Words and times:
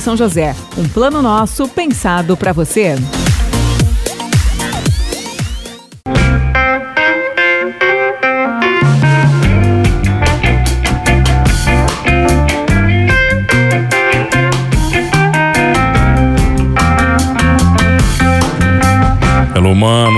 São 0.00 0.16
José. 0.16 0.54
Um 0.76 0.88
plano 0.88 1.22
nosso 1.22 1.68
pensado 1.68 2.36
para 2.36 2.52
você. 2.52 2.96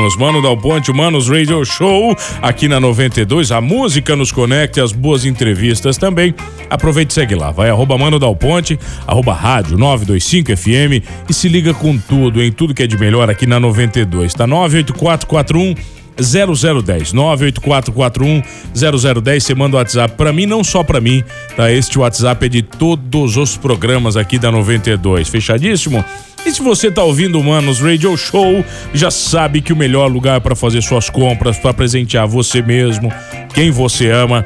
Manos, 0.07 0.17
Mano 0.17 0.41
Dal 0.41 0.57
Ponte, 0.57 0.93
Manos 0.93 1.29
Radio 1.29 1.65
Show, 1.65 2.17
aqui 2.41 2.69
na 2.69 2.79
92. 2.79 3.51
A 3.51 3.61
música 3.61 4.15
nos 4.15 4.31
conecta, 4.31 4.85
as 4.85 4.93
boas 4.93 5.25
entrevistas 5.25 5.97
também. 5.97 6.33
Aproveite 6.71 7.11
e 7.11 7.15
segue 7.15 7.35
lá. 7.35 7.51
Vai 7.51 7.71
arroba 7.71 7.97
Mano 7.97 8.19
Dal 8.19 8.35
Ponte, 8.35 8.79
arroba 9.07 9.33
rádio 9.33 9.77
925 9.77 10.57
FM 10.57 11.05
e 11.29 11.35
se 11.35 11.49
liga 11.49 11.73
com 11.75 11.97
tudo, 11.97 12.43
em 12.43 12.53
tudo 12.53 12.75
que 12.75 12.83
é 12.83 12.87
de 12.87 12.99
melhor 12.99 13.31
aqui 13.31 13.47
na 13.47 13.61
92. 13.61 14.35
Tá 14.35 14.47
98441 14.47 15.97
0010 16.19 17.13
98441 17.13 18.43
0010 18.75 19.45
você 19.45 19.55
manda 19.55 19.77
o 19.77 19.79
WhatsApp 19.79 20.15
para 20.17 20.33
mim 20.33 20.47
não 20.47 20.65
só 20.65 20.83
para 20.83 21.01
mim 21.01 21.23
tá? 21.55 21.71
Este 21.71 21.99
WhatsApp 21.99 22.47
é 22.47 22.49
de 22.49 22.63
todos 22.63 23.37
os 23.37 23.57
programas 23.57 24.17
aqui 24.17 24.39
da 24.39 24.51
92 24.51 25.29
fechadíssimo? 25.29 26.05
E 26.45 26.53
se 26.53 26.63
você 26.63 26.91
tá 26.91 27.03
ouvindo 27.03 27.41
o 27.41 27.45
Manos 27.45 27.81
Radio 27.81 28.17
Show 28.17 28.65
já 28.95 29.11
sabe 29.11 29.61
que 29.61 29.73
o 29.73 29.77
melhor 29.77 30.11
lugar 30.11 30.41
para 30.41 30.55
fazer 30.55 30.81
suas 30.83 31.11
compras 31.11 31.59
para 31.59 31.75
presentear 31.75 32.27
você 32.27 32.63
mesmo 32.63 33.13
quem 33.53 33.71
você 33.71 34.11
ama 34.11 34.45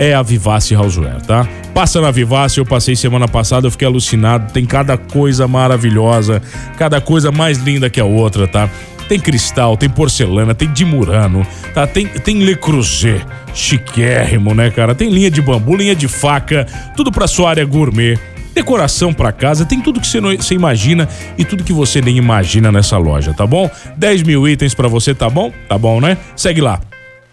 é 0.00 0.14
a 0.14 0.22
Vivace 0.22 0.74
Houseware, 0.74 1.20
tá? 1.20 1.46
Passa 1.74 2.00
na 2.00 2.10
Vivace, 2.10 2.56
eu 2.56 2.64
passei 2.64 2.96
semana 2.96 3.28
passada, 3.28 3.66
eu 3.66 3.70
fiquei 3.70 3.86
alucinado, 3.86 4.50
tem 4.50 4.64
cada 4.64 4.96
coisa 4.96 5.46
maravilhosa, 5.46 6.40
cada 6.78 7.02
coisa 7.02 7.30
mais 7.30 7.58
linda 7.58 7.90
que 7.90 8.00
a 8.00 8.04
outra, 8.04 8.48
tá? 8.48 8.70
Tem 9.10 9.20
cristal, 9.20 9.76
tem 9.76 9.90
porcelana, 9.90 10.54
tem 10.54 10.72
de 10.72 10.86
murano, 10.86 11.46
tá? 11.74 11.86
Tem, 11.86 12.06
tem 12.06 12.38
Le 12.38 12.56
Creuset, 12.56 13.22
chiquérrimo, 13.52 14.54
né, 14.54 14.70
cara? 14.70 14.94
Tem 14.94 15.10
linha 15.10 15.30
de 15.30 15.42
bambu, 15.42 15.76
linha 15.76 15.94
de 15.94 16.08
faca, 16.08 16.66
tudo 16.96 17.12
pra 17.12 17.26
sua 17.26 17.50
área 17.50 17.64
gourmet. 17.66 18.18
Decoração 18.54 19.12
pra 19.12 19.30
casa, 19.32 19.66
tem 19.66 19.82
tudo 19.82 20.00
que 20.00 20.06
você, 20.06 20.18
não, 20.18 20.34
você 20.34 20.54
imagina 20.54 21.06
e 21.36 21.44
tudo 21.44 21.62
que 21.62 21.74
você 21.74 22.00
nem 22.00 22.16
imagina 22.16 22.72
nessa 22.72 22.96
loja, 22.96 23.34
tá 23.34 23.46
bom? 23.46 23.70
10 23.98 24.22
mil 24.22 24.48
itens 24.48 24.72
pra 24.72 24.88
você, 24.88 25.14
tá 25.14 25.28
bom? 25.28 25.52
Tá 25.68 25.76
bom, 25.76 26.00
né? 26.00 26.16
Segue 26.34 26.62
lá 26.62 26.80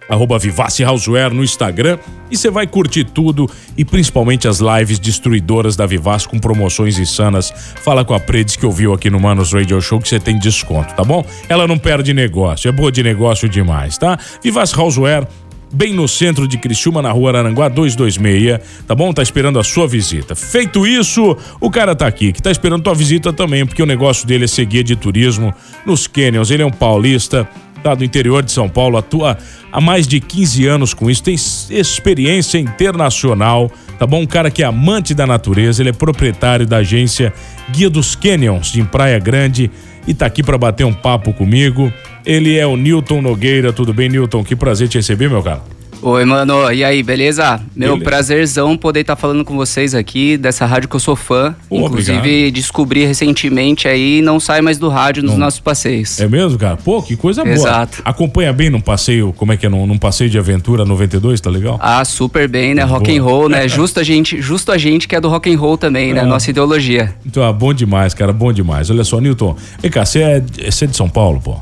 arroba 0.09 0.37
Vivace 0.37 0.83
Houseware 0.83 1.33
no 1.33 1.43
Instagram 1.43 1.97
e 2.29 2.37
você 2.37 2.49
vai 2.49 2.67
curtir 2.67 3.05
tudo 3.05 3.49
e 3.77 3.85
principalmente 3.85 4.47
as 4.47 4.59
lives 4.59 4.99
destruidoras 4.99 5.75
da 5.75 5.85
Vivace 5.85 6.27
com 6.27 6.39
promoções 6.39 6.99
insanas. 6.99 7.53
Fala 7.83 8.03
com 8.03 8.13
a 8.13 8.19
Predes 8.19 8.55
que 8.55 8.65
ouviu 8.65 8.93
aqui 8.93 9.09
no 9.09 9.19
Manos 9.19 9.53
Radio 9.53 9.81
Show 9.81 9.99
que 9.99 10.07
você 10.07 10.19
tem 10.19 10.37
desconto, 10.37 10.93
tá 10.93 11.03
bom? 11.03 11.25
Ela 11.49 11.67
não 11.67 11.77
perde 11.77 12.13
negócio, 12.13 12.67
é 12.67 12.71
boa 12.71 12.91
de 12.91 13.03
negócio 13.03 13.47
demais, 13.47 13.97
tá? 13.97 14.17
Vivace 14.43 14.77
Houseware 14.77 15.27
bem 15.71 15.93
no 15.93 16.07
centro 16.07 16.47
de 16.47 16.57
Criciúma, 16.57 17.01
na 17.01 17.11
rua 17.11 17.37
Aranguá 17.37 17.67
226, 17.67 18.59
tá 18.87 18.95
bom? 18.95 19.11
Tá 19.13 19.21
esperando 19.21 19.59
a 19.59 19.63
sua 19.63 19.87
visita. 19.87 20.35
Feito 20.35 20.87
isso, 20.87 21.37
o 21.59 21.69
cara 21.69 21.95
tá 21.95 22.07
aqui, 22.07 22.31
que 22.31 22.41
tá 22.41 22.51
esperando 22.51 22.83
tua 22.83 22.95
visita 22.95 23.33
também, 23.33 23.65
porque 23.65 23.81
o 23.81 23.85
negócio 23.85 24.25
dele 24.25 24.45
é 24.45 24.47
ser 24.47 24.65
guia 24.65 24.83
de 24.83 24.95
turismo 24.95 25.53
nos 25.85 26.07
Canyons. 26.07 26.51
Ele 26.51 26.63
é 26.63 26.65
um 26.65 26.71
paulista, 26.71 27.47
tá 27.87 27.95
do 27.95 28.03
interior 28.03 28.43
de 28.43 28.51
São 28.51 28.67
Paulo, 28.67 28.97
atua 28.97 29.37
há 29.71 29.79
mais 29.79 30.07
de 30.07 30.19
15 30.19 30.65
anos 30.65 30.93
com 30.93 31.09
isso, 31.09 31.23
tem 31.23 31.35
experiência 31.35 32.57
internacional, 32.57 33.71
tá 33.97 34.05
bom? 34.05 34.21
Um 34.21 34.27
cara 34.27 34.51
que 34.51 34.61
é 34.61 34.65
amante 34.65 35.13
da 35.13 35.25
natureza, 35.25 35.81
ele 35.81 35.89
é 35.89 35.93
proprietário 35.93 36.65
da 36.65 36.77
agência 36.77 37.33
Guia 37.71 37.89
dos 37.89 38.15
Canyons, 38.15 38.75
em 38.75 38.83
Praia 38.83 39.19
Grande, 39.19 39.71
e 40.05 40.13
tá 40.13 40.25
aqui 40.25 40.43
para 40.43 40.57
bater 40.57 40.85
um 40.85 40.93
papo 40.93 41.33
comigo. 41.33 41.91
Ele 42.25 42.57
é 42.57 42.65
o 42.65 42.75
Newton 42.75 43.21
Nogueira, 43.21 43.71
tudo 43.71 43.93
bem, 43.93 44.09
Newton? 44.09 44.43
Que 44.43 44.55
prazer 44.55 44.89
te 44.89 44.97
receber, 44.97 45.29
meu 45.29 45.41
cara. 45.41 45.76
Oi, 46.01 46.25
mano. 46.25 46.71
E 46.71 46.83
aí, 46.83 47.01
beleza? 47.01 47.59
Meu 47.75 47.93
beleza. 47.93 48.09
prazerzão 48.09 48.77
poder 48.77 49.01
estar 49.01 49.15
tá 49.15 49.21
falando 49.21 49.43
com 49.43 49.55
vocês 49.55 49.95
aqui 49.95 50.37
dessa 50.37 50.65
rádio 50.65 50.87
que 50.87 50.95
eu 50.95 50.99
sou 50.99 51.15
fã. 51.15 51.55
Pô, 51.67 51.79
Inclusive, 51.79 52.17
obrigado. 52.17 52.53
descobri 52.53 53.05
recentemente 53.05 53.87
aí 53.87 54.21
não 54.21 54.39
sai 54.39 54.61
mais 54.61 54.77
do 54.77 54.89
rádio 54.89 55.23
nos 55.23 55.33
não. 55.33 55.39
nossos 55.39 55.59
passeios. 55.59 56.19
É 56.19 56.27
mesmo, 56.27 56.57
cara? 56.57 56.77
Pô, 56.77 57.01
que 57.01 57.15
coisa 57.15 57.43
boa. 57.43 57.53
Exato. 57.53 58.01
Acompanha 58.05 58.53
bem 58.53 58.69
num 58.69 58.79
passeio, 58.79 59.33
como 59.33 59.51
é 59.51 59.57
que 59.57 59.65
é? 59.65 59.69
Num, 59.69 59.87
num 59.87 59.97
passeio 59.97 60.29
de 60.29 60.37
aventura 60.37 60.85
92, 60.85 61.41
tá 61.41 61.49
legal? 61.49 61.79
Ah, 61.81 62.05
super 62.05 62.47
bem, 62.47 62.75
né? 62.75 62.83
Rock 62.83 63.05
boa. 63.05 63.17
and 63.17 63.23
roll, 63.23 63.49
né? 63.49 63.67
justo 63.69 63.99
a 63.99 64.03
gente, 64.03 64.39
justo 64.39 64.71
a 64.71 64.77
gente 64.77 65.07
que 65.07 65.15
é 65.15 65.21
do 65.21 65.29
rock 65.29 65.51
and 65.51 65.57
roll 65.57 65.77
também, 65.77 66.13
né? 66.13 66.21
é. 66.21 66.25
Nossa 66.25 66.49
ideologia. 66.49 67.13
Então, 67.25 67.43
ah, 67.43 67.51
bom 67.51 67.73
demais, 67.73 68.13
cara, 68.13 68.31
bom 68.31 68.53
demais. 68.53 68.89
Olha 68.89 69.03
só, 69.03 69.19
Newton. 69.19 69.55
Vem 69.81 69.89
cá, 69.89 70.05
você 70.05 70.19
é, 70.19 70.43
é 70.59 70.69
de 70.69 70.95
São 70.95 71.09
Paulo, 71.09 71.41
pô? 71.41 71.57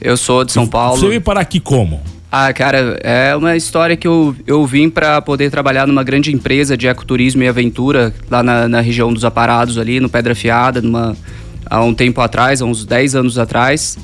Eu 0.00 0.16
sou 0.16 0.44
de 0.44 0.52
São 0.52 0.66
Paulo. 0.66 0.98
Você 0.98 1.08
veio 1.08 1.20
parar 1.20 1.40
aqui 1.40 1.60
como? 1.60 2.00
Ah, 2.32 2.52
cara, 2.52 2.98
é 3.02 3.34
uma 3.34 3.56
história 3.56 3.96
que 3.96 4.06
eu, 4.06 4.36
eu 4.46 4.64
vim 4.64 4.88
para 4.88 5.20
poder 5.20 5.50
trabalhar 5.50 5.86
numa 5.86 6.04
grande 6.04 6.32
empresa 6.32 6.76
de 6.76 6.86
ecoturismo 6.86 7.42
e 7.42 7.48
aventura 7.48 8.14
lá 8.30 8.40
na, 8.40 8.68
na 8.68 8.80
região 8.80 9.12
dos 9.12 9.24
Aparados 9.24 9.76
ali, 9.76 9.98
no 9.98 10.08
Pedra 10.08 10.32
Fiada, 10.34 10.80
numa, 10.80 11.16
há 11.66 11.82
um 11.82 11.92
tempo 11.92 12.20
atrás, 12.20 12.62
há 12.62 12.64
uns 12.64 12.84
10 12.84 13.16
anos 13.16 13.36
atrás. 13.36 13.98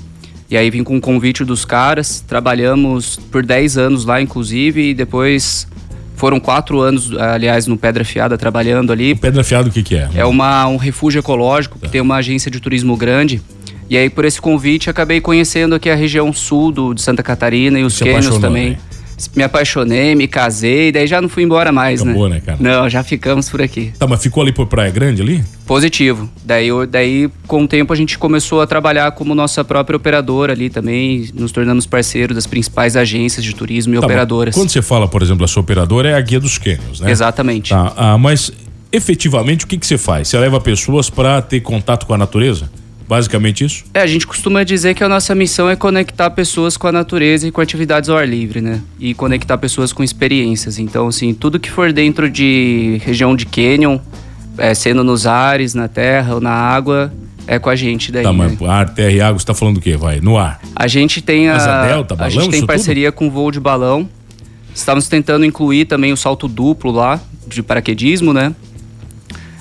E 0.50 0.56
aí 0.56 0.70
vim 0.70 0.82
com 0.82 0.97
o 0.97 1.00
convite 1.00 1.44
dos 1.44 1.65
caras, 1.65 2.20
trabalhamos 2.20 3.16
por 3.31 3.47
10 3.47 3.78
anos 3.78 4.04
lá, 4.04 4.20
inclusive, 4.20 4.91
e 4.91 4.94
depois 4.94 5.69
foram 6.16 6.41
quatro 6.41 6.81
anos, 6.81 7.12
aliás, 7.16 7.66
no 7.66 7.76
Pedra 7.76 8.04
Fiada 8.04 8.38
trabalhando 8.38 8.92
ali. 8.92 9.12
O 9.12 9.16
Pedra 9.19 9.44
Fiada 9.44 9.69
o 9.69 9.72
que, 9.72 9.82
que 9.82 9.97
é? 9.97 10.09
É 10.15 10.25
uma, 10.25 10.66
um 10.66 10.76
refúgio 10.76 11.19
ecológico, 11.19 11.78
que 11.78 11.88
tem 11.88 12.00
uma 12.00 12.16
agência 12.16 12.50
de 12.50 12.59
turismo 12.59 12.97
grande. 12.97 13.41
E 13.88 13.97
aí, 13.97 14.10
por 14.10 14.24
esse 14.24 14.41
convite, 14.41 14.91
acabei 14.91 15.20
conhecendo 15.20 15.74
aqui 15.74 15.88
a 15.88 15.94
região 15.94 16.32
sul 16.32 16.72
do, 16.72 16.94
de 16.94 17.02
Santa 17.02 17.22
Catarina 17.22 17.78
e 17.78 17.84
os 17.84 17.98
cânions 17.98 18.38
também. 18.38 18.70
Né? 18.70 18.78
Me 19.34 19.42
apaixonei, 19.42 20.14
me 20.14 20.28
casei, 20.28 20.92
daí 20.92 21.06
já 21.06 21.22
não 21.22 21.28
fui 21.28 21.42
embora 21.42 21.72
mais, 21.72 22.02
Acabou, 22.02 22.28
né? 22.28 22.34
né, 22.34 22.42
cara? 22.44 22.58
Não, 22.60 22.88
já 22.88 23.02
ficamos 23.02 23.48
por 23.48 23.62
aqui. 23.62 23.92
Tá, 23.98 24.06
mas 24.06 24.22
ficou 24.22 24.42
ali 24.42 24.52
por 24.52 24.66
Praia 24.66 24.91
Grande 24.91 25.22
ali? 25.22 25.42
Positivo. 25.66 26.28
Daí, 26.44 26.69
daí, 26.86 27.30
com 27.47 27.64
o 27.64 27.69
tempo, 27.69 27.94
a 27.94 27.97
gente 27.97 28.19
começou 28.19 28.60
a 28.60 28.66
trabalhar 28.66 29.10
como 29.12 29.34
nossa 29.34 29.64
própria 29.64 29.97
operadora 29.97 30.53
ali 30.53 30.68
também. 30.68 31.30
Nos 31.32 31.50
tornamos 31.50 31.86
parceiros 31.86 32.34
das 32.34 32.47
principais 32.47 32.94
agências 32.94 33.42
de 33.42 33.54
turismo 33.54 33.94
e 33.94 33.98
tá, 33.98 34.04
operadoras. 34.04 34.54
Quando 34.54 34.68
você 34.68 34.82
fala, 34.82 35.08
por 35.08 35.22
exemplo, 35.22 35.44
a 35.44 35.48
sua 35.48 35.62
operadora, 35.62 36.10
é 36.10 36.14
a 36.14 36.20
Guia 36.20 36.38
dos 36.38 36.58
Cânions, 36.58 37.00
né? 37.00 37.10
Exatamente. 37.10 37.70
Tá, 37.70 37.94
ah, 37.97 38.18
mas 38.18 38.53
efetivamente, 38.92 39.64
o 39.64 39.68
que, 39.68 39.78
que 39.78 39.86
você 39.86 39.97
faz? 39.97 40.28
Você 40.28 40.38
leva 40.38 40.60
pessoas 40.60 41.08
para 41.08 41.41
ter 41.41 41.60
contato 41.60 42.06
com 42.06 42.12
a 42.12 42.18
natureza? 42.18 42.70
Basicamente 43.09 43.65
isso? 43.65 43.84
É, 43.94 44.00
a 44.00 44.06
gente 44.06 44.27
costuma 44.27 44.65
dizer 44.65 44.94
que 44.94 45.05
a 45.05 45.09
nossa 45.09 45.34
missão 45.34 45.71
é 45.71 45.77
conectar 45.77 46.28
pessoas 46.31 46.77
com 46.77 46.89
a 46.89 46.93
natureza 46.93 47.47
e 47.47 47.53
com 47.53 47.61
atividades 47.61 48.11
ao 48.11 48.17
ar 48.17 48.28
livre, 48.28 48.61
né? 48.61 48.81
E 48.99 49.15
conectar 49.15 49.56
pessoas 49.59 49.93
com 49.93 50.03
experiências. 50.03 50.78
Então, 50.78 51.06
assim, 51.06 51.33
tudo 51.33 51.61
que 51.61 51.71
for 51.71 51.93
dentro 51.93 52.28
de 52.28 53.00
região 53.05 53.37
de 53.37 53.47
canyon, 53.47 53.99
é, 54.59 54.75
sendo 54.75 55.05
nos 55.05 55.27
ares, 55.27 55.75
na 55.75 55.86
terra 55.86 56.34
ou 56.34 56.41
na 56.41 56.51
água, 56.51 57.13
é 57.47 57.59
com 57.59 57.71
a 57.71 57.77
gente 57.77 58.10
daí. 58.10 58.25
Tá, 58.25 58.33
mas 58.33 58.59
né? 58.59 58.69
ar, 58.69 58.89
terra 58.92 59.10
e 59.10 59.21
água, 59.21 59.39
você 59.39 59.47
tá 59.47 59.54
falando 59.54 59.77
do 59.77 59.80
quê? 59.80 59.97
Vai, 59.97 60.21
no 60.21 60.36
ar. 60.36 60.60
A 60.75 60.89
gente 60.89 61.22
tem 61.22 61.48
a. 61.48 61.57
Asa 61.57 61.86
delta, 61.86 62.16
balão, 62.16 62.27
a 62.27 62.30
gente 62.30 62.51
tem 62.51 62.66
parceria 62.66 63.13
tudo? 63.13 63.19
com 63.19 63.30
voo 63.30 63.51
de 63.51 63.60
balão. 63.60 64.09
Estamos 64.75 65.09
tentando 65.09 65.45
incluir 65.45 65.86
também 65.86 66.13
o 66.13 66.16
salto 66.16 66.48
duplo 66.48 66.91
lá, 66.91 67.21
de 67.47 67.63
paraquedismo, 67.63 68.33
né? 68.33 68.54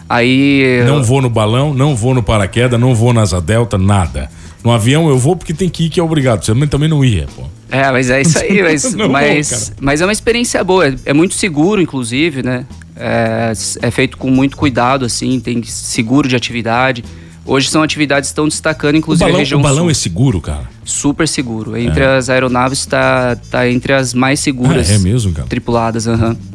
Aí. 0.07 0.83
Não 0.85 1.03
vou 1.03 1.21
no 1.21 1.29
balão, 1.29 1.73
não 1.73 1.95
vou 1.95 2.13
no 2.13 2.21
paraquedas, 2.21 2.79
não 2.79 2.93
vou 2.93 3.13
na 3.13 3.21
asa 3.21 3.41
delta, 3.41 3.77
nada. 3.77 4.29
No 4.63 4.71
avião 4.71 5.07
eu 5.09 5.17
vou 5.17 5.35
porque 5.35 5.53
tem 5.53 5.69
que 5.69 5.85
ir, 5.85 5.89
que 5.89 5.99
é 5.99 6.03
obrigado. 6.03 6.43
Você 6.43 6.53
também 6.67 6.89
não 6.89 7.05
ia, 7.05 7.27
pô. 7.35 7.43
É, 7.69 7.91
mas 7.91 8.09
é 8.09 8.21
isso 8.21 8.37
aí. 8.39 8.61
Mas, 8.63 8.95
mas, 8.95 9.51
vou, 9.51 9.75
mas, 9.79 10.01
é 10.01 10.05
uma 10.05 10.11
experiência 10.11 10.63
boa. 10.63 10.87
É, 10.87 10.95
é 11.05 11.13
muito 11.13 11.33
seguro, 11.33 11.81
inclusive, 11.81 12.41
né? 12.41 12.65
É, 12.95 13.51
é, 13.81 13.91
feito 13.91 14.17
com 14.17 14.29
muito 14.29 14.55
cuidado, 14.55 15.05
assim. 15.05 15.39
Tem 15.39 15.61
seguro 15.63 16.27
de 16.27 16.35
atividade. 16.35 17.03
Hoje 17.45 17.69
são 17.69 17.83
atividades 17.83 18.29
que 18.29 18.31
estão 18.31 18.47
destacando, 18.47 18.95
inclusive 18.95 19.23
o 19.23 19.27
balão, 19.27 19.37
a 19.37 19.39
região 19.39 19.59
O 19.59 19.63
balão 19.63 19.83
sul. 19.83 19.91
é 19.91 19.93
seguro, 19.93 20.41
cara? 20.41 20.69
Super 20.83 21.27
seguro. 21.27 21.77
Entre 21.77 22.03
é. 22.03 22.15
as 22.15 22.29
aeronaves 22.29 22.79
está 22.79 23.35
tá 23.35 23.69
entre 23.69 23.93
as 23.93 24.13
mais 24.13 24.39
seguras. 24.39 24.89
Ah, 24.89 24.93
é 24.93 24.97
mesmo, 24.97 25.31
cara? 25.31 25.47
Tripuladas, 25.47 26.07
aham. 26.07 26.29
Uhum. 26.29 26.54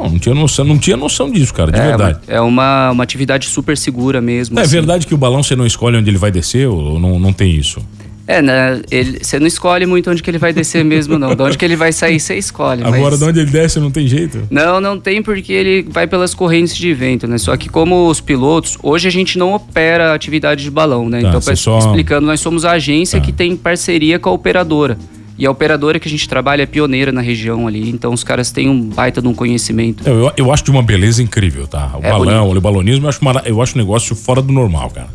Não, 0.00 0.10
não 0.10 0.18
tinha 0.18 0.34
noção, 0.34 0.64
não 0.64 0.78
tinha 0.78 0.96
noção 0.96 1.30
disso, 1.30 1.52
cara, 1.52 1.70
de 1.70 1.78
é, 1.78 1.82
verdade. 1.88 2.18
É 2.26 2.40
uma, 2.40 2.90
uma 2.90 3.02
atividade 3.04 3.46
super 3.46 3.76
segura 3.76 4.20
mesmo. 4.20 4.58
É 4.58 4.62
assim. 4.62 4.72
verdade 4.72 5.06
que 5.06 5.14
o 5.14 5.18
balão 5.18 5.42
você 5.42 5.54
não 5.54 5.66
escolhe 5.66 5.96
onde 5.96 6.08
ele 6.08 6.18
vai 6.18 6.30
descer 6.30 6.66
ou 6.68 6.98
não, 6.98 7.18
não 7.18 7.32
tem 7.32 7.54
isso? 7.54 7.80
É, 8.26 8.40
né? 8.40 8.80
Ele, 8.92 9.18
você 9.20 9.40
não 9.40 9.46
escolhe 9.48 9.84
muito 9.86 10.08
onde 10.08 10.22
que 10.22 10.30
ele 10.30 10.38
vai 10.38 10.52
descer 10.52 10.84
mesmo, 10.84 11.18
não. 11.18 11.34
De 11.34 11.42
onde 11.42 11.58
que 11.58 11.64
ele 11.64 11.74
vai 11.74 11.92
sair, 11.92 12.20
você 12.20 12.36
escolhe. 12.36 12.80
Agora, 12.84 13.10
mas... 13.10 13.18
de 13.18 13.24
onde 13.24 13.40
ele 13.40 13.50
desce, 13.50 13.80
não 13.80 13.90
tem 13.90 14.06
jeito? 14.06 14.46
Não, 14.48 14.80
não 14.80 15.00
tem 15.00 15.20
porque 15.20 15.52
ele 15.52 15.82
vai 15.90 16.06
pelas 16.06 16.32
correntes 16.32 16.76
de 16.76 16.94
vento, 16.94 17.26
né? 17.26 17.38
Só 17.38 17.56
que 17.56 17.68
como 17.68 18.06
os 18.06 18.20
pilotos, 18.20 18.78
hoje 18.84 19.08
a 19.08 19.10
gente 19.10 19.36
não 19.36 19.52
opera 19.52 20.14
atividade 20.14 20.62
de 20.62 20.70
balão, 20.70 21.08
né? 21.08 21.22
Tá, 21.22 21.28
então, 21.28 21.40
pra- 21.40 21.56
só- 21.56 21.78
explicando, 21.80 22.24
nós 22.24 22.38
somos 22.38 22.64
a 22.64 22.70
agência 22.72 23.18
Tá. 23.18 23.26
que 23.26 23.32
tem 23.32 23.56
parceria 23.56 24.16
com 24.16 24.28
a 24.28 24.32
operadora. 24.32 24.96
E 25.40 25.46
a 25.46 25.50
operadora 25.50 25.98
que 25.98 26.06
a 26.06 26.10
gente 26.10 26.28
trabalha 26.28 26.62
é 26.62 26.66
pioneira 26.66 27.10
na 27.10 27.22
região 27.22 27.66
ali, 27.66 27.88
então 27.88 28.12
os 28.12 28.22
caras 28.22 28.50
têm 28.52 28.68
um 28.68 28.78
baita 28.90 29.22
de 29.22 29.26
um 29.26 29.32
conhecimento. 29.34 30.06
Eu, 30.06 30.26
eu, 30.26 30.32
eu 30.36 30.52
acho 30.52 30.62
de 30.62 30.70
uma 30.70 30.82
beleza 30.82 31.22
incrível, 31.22 31.66
tá? 31.66 31.92
O 31.94 32.04
É 32.04 32.10
balão, 32.10 32.50
o 32.50 32.60
balonismo, 32.60 33.06
eu 33.06 33.08
acho, 33.08 33.24
mara- 33.24 33.42
eu 33.46 33.62
acho 33.62 33.74
um 33.74 33.78
negócio 33.80 34.14
fora 34.14 34.42
do 34.42 34.52
normal, 34.52 34.90
cara. 34.90 35.08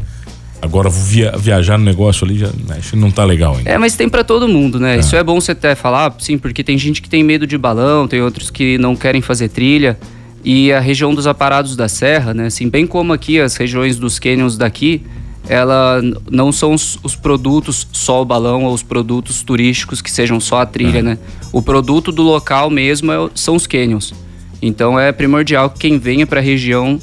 Agora, 0.61 0.89
via- 0.89 1.33
viajar 1.37 1.77
no 1.77 1.85
negócio 1.85 2.25
ali, 2.25 2.39
já, 2.39 2.49
acho 2.75 2.91
que 2.91 2.95
não 2.95 3.11
tá 3.11 3.23
legal 3.23 3.55
ainda. 3.55 3.69
É, 3.69 3.77
mas 3.77 3.95
tem 3.95 4.09
pra 4.09 4.23
todo 4.23 4.47
mundo, 4.47 4.79
né? 4.79 4.97
Isso 4.97 5.15
é 5.15 5.23
bom 5.23 5.39
você 5.39 5.51
até 5.51 5.75
falar, 5.75 6.15
sim, 6.17 6.39
porque 6.39 6.63
tem 6.63 6.75
gente 6.75 7.03
que 7.03 7.09
tem 7.09 7.23
medo 7.23 7.45
de 7.45 7.55
balão, 7.55 8.07
tem 8.07 8.19
outros 8.21 8.49
que 8.49 8.79
não 8.79 8.95
querem 8.95 9.21
fazer 9.21 9.49
trilha. 9.49 9.95
E 10.43 10.71
a 10.73 10.79
região 10.79 11.13
dos 11.13 11.27
aparados 11.27 11.75
da 11.75 11.87
serra, 11.87 12.33
né? 12.33 12.47
Assim, 12.47 12.67
bem 12.67 12.87
como 12.87 13.13
aqui 13.13 13.39
as 13.39 13.55
regiões 13.55 13.97
dos 13.97 14.17
canyons 14.17 14.57
daqui, 14.57 15.03
ela 15.47 16.01
não 16.29 16.51
são 16.51 16.73
os, 16.73 16.97
os 17.03 17.15
produtos 17.15 17.87
só 17.91 18.21
o 18.21 18.25
balão 18.25 18.63
ou 18.63 18.73
os 18.73 18.83
produtos 18.83 19.43
turísticos 19.43 20.01
que 20.01 20.11
sejam 20.11 20.39
só 20.39 20.61
a 20.61 20.65
trilha, 20.65 21.01
né? 21.01 21.17
O 21.51 21.61
produto 21.61 22.11
do 22.11 22.23
local 22.23 22.69
mesmo 22.69 23.11
é 23.11 23.29
são 23.35 23.55
os 23.55 23.67
canyons. 23.67 24.13
Então 24.61 24.99
é 24.99 25.11
primordial 25.11 25.69
que 25.69 25.79
quem 25.79 25.99
venha 25.99 26.25
para 26.25 26.39
a 26.39 26.43
região 26.43 26.99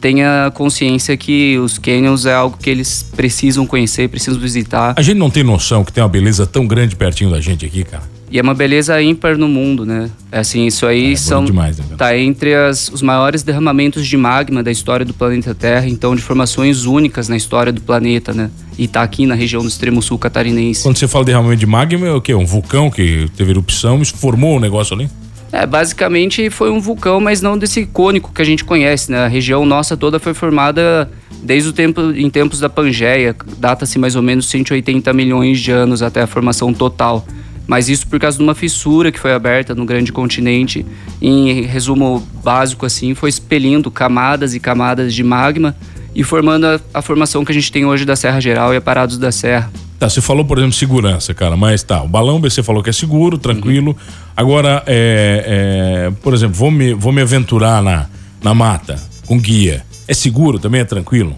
tenha 0.00 0.52
consciência 0.54 1.16
que 1.16 1.58
os 1.58 1.78
canyons 1.78 2.26
é 2.26 2.34
algo 2.34 2.56
que 2.58 2.68
eles 2.68 3.02
precisam 3.02 3.66
conhecer, 3.66 4.08
precisam 4.08 4.38
visitar. 4.40 4.94
A 4.96 5.02
gente 5.02 5.16
não 5.16 5.30
tem 5.30 5.42
noção 5.42 5.84
que 5.84 5.92
tem 5.92 6.02
uma 6.02 6.08
beleza 6.08 6.46
tão 6.46 6.66
grande 6.66 6.94
pertinho 6.94 7.30
da 7.30 7.40
gente 7.40 7.64
aqui, 7.64 7.84
cara. 7.84 8.15
E 8.30 8.38
é 8.38 8.42
uma 8.42 8.54
beleza 8.54 9.00
ímpar 9.00 9.38
no 9.38 9.48
mundo, 9.48 9.86
né? 9.86 10.10
Assim, 10.32 10.66
isso 10.66 10.84
aí 10.84 11.12
É, 11.12 11.16
são 11.16 11.38
bonito 11.38 11.52
demais, 11.52 11.78
né, 11.78 11.84
tá 11.96 12.16
entre 12.18 12.54
as, 12.54 12.88
os 12.88 13.00
maiores 13.00 13.42
derramamentos 13.42 14.06
de 14.06 14.16
magma 14.16 14.62
da 14.62 14.70
história 14.70 15.06
do 15.06 15.14
planeta 15.14 15.54
Terra, 15.54 15.86
então 15.86 16.14
de 16.14 16.22
formações 16.22 16.84
únicas 16.84 17.28
na 17.28 17.36
história 17.36 17.72
do 17.72 17.80
planeta, 17.80 18.32
né? 18.32 18.50
E 18.76 18.88
tá 18.88 19.02
aqui 19.02 19.26
na 19.26 19.34
região 19.34 19.62
do 19.62 19.68
extremo 19.68 20.02
sul 20.02 20.18
catarinense. 20.18 20.82
Quando 20.82 20.98
você 20.98 21.06
fala 21.06 21.24
de 21.24 21.30
derramamento 21.30 21.60
de 21.60 21.66
magma, 21.66 22.06
é 22.06 22.12
o 22.12 22.20
quê? 22.20 22.34
Um 22.34 22.44
vulcão 22.44 22.90
que 22.90 23.30
teve 23.36 23.52
erupção 23.52 24.02
e 24.02 24.04
formou 24.04 24.56
o 24.56 24.60
negócio 24.60 24.94
ali? 24.94 25.08
É, 25.52 25.64
basicamente 25.64 26.50
foi 26.50 26.70
um 26.70 26.80
vulcão, 26.80 27.20
mas 27.20 27.40
não 27.40 27.56
desse 27.56 27.80
icônico 27.80 28.32
que 28.32 28.42
a 28.42 28.44
gente 28.44 28.64
conhece, 28.64 29.10
né? 29.10 29.24
A 29.24 29.28
região 29.28 29.64
nossa 29.64 29.96
toda 29.96 30.18
foi 30.18 30.34
formada 30.34 31.08
desde 31.42 31.68
o 31.68 31.72
tempo 31.72 32.10
em 32.10 32.28
tempos 32.28 32.58
da 32.58 32.68
Pangeia, 32.68 33.34
data-se 33.56 33.98
mais 33.98 34.16
ou 34.16 34.22
menos 34.22 34.46
180 34.50 35.12
milhões 35.12 35.60
de 35.60 35.70
anos 35.70 36.02
até 36.02 36.22
a 36.22 36.26
formação 36.26 36.74
total. 36.74 37.24
Mas 37.66 37.88
isso 37.88 38.06
por 38.06 38.18
causa 38.20 38.36
de 38.36 38.42
uma 38.42 38.54
fissura 38.54 39.10
que 39.10 39.18
foi 39.18 39.32
aberta 39.32 39.74
no 39.74 39.84
grande 39.84 40.12
continente. 40.12 40.86
Em 41.20 41.62
resumo 41.62 42.26
básico 42.42 42.86
assim, 42.86 43.14
foi 43.14 43.28
expelindo 43.28 43.90
camadas 43.90 44.54
e 44.54 44.60
camadas 44.60 45.12
de 45.14 45.24
magma 45.24 45.74
e 46.14 46.22
formando 46.22 46.66
a, 46.66 46.80
a 46.94 47.02
formação 47.02 47.44
que 47.44 47.52
a 47.52 47.54
gente 47.54 47.70
tem 47.70 47.84
hoje 47.84 48.04
da 48.04 48.16
Serra 48.16 48.40
Geral 48.40 48.72
e 48.72 48.76
Aparados 48.76 49.18
da 49.18 49.32
Serra. 49.32 49.70
Tá, 49.98 50.08
você 50.08 50.20
falou, 50.20 50.44
por 50.44 50.58
exemplo, 50.58 50.74
segurança, 50.74 51.32
cara, 51.32 51.56
mas 51.56 51.82
tá, 51.82 52.02
o 52.02 52.08
balão 52.08 52.38
você 52.38 52.62
falou 52.62 52.82
que 52.82 52.90
é 52.90 52.92
seguro, 52.92 53.38
tranquilo. 53.38 53.96
Agora, 54.36 54.82
é, 54.86 56.08
é, 56.08 56.10
por 56.22 56.34
exemplo, 56.34 56.54
vou 56.54 56.70
me, 56.70 56.92
vou 56.92 57.12
me 57.12 57.22
aventurar 57.22 57.82
na, 57.82 58.06
na 58.42 58.54
mata 58.54 59.00
com 59.26 59.38
guia. 59.38 59.82
É 60.06 60.12
seguro 60.14 60.58
também? 60.58 60.82
É 60.82 60.84
tranquilo? 60.84 61.36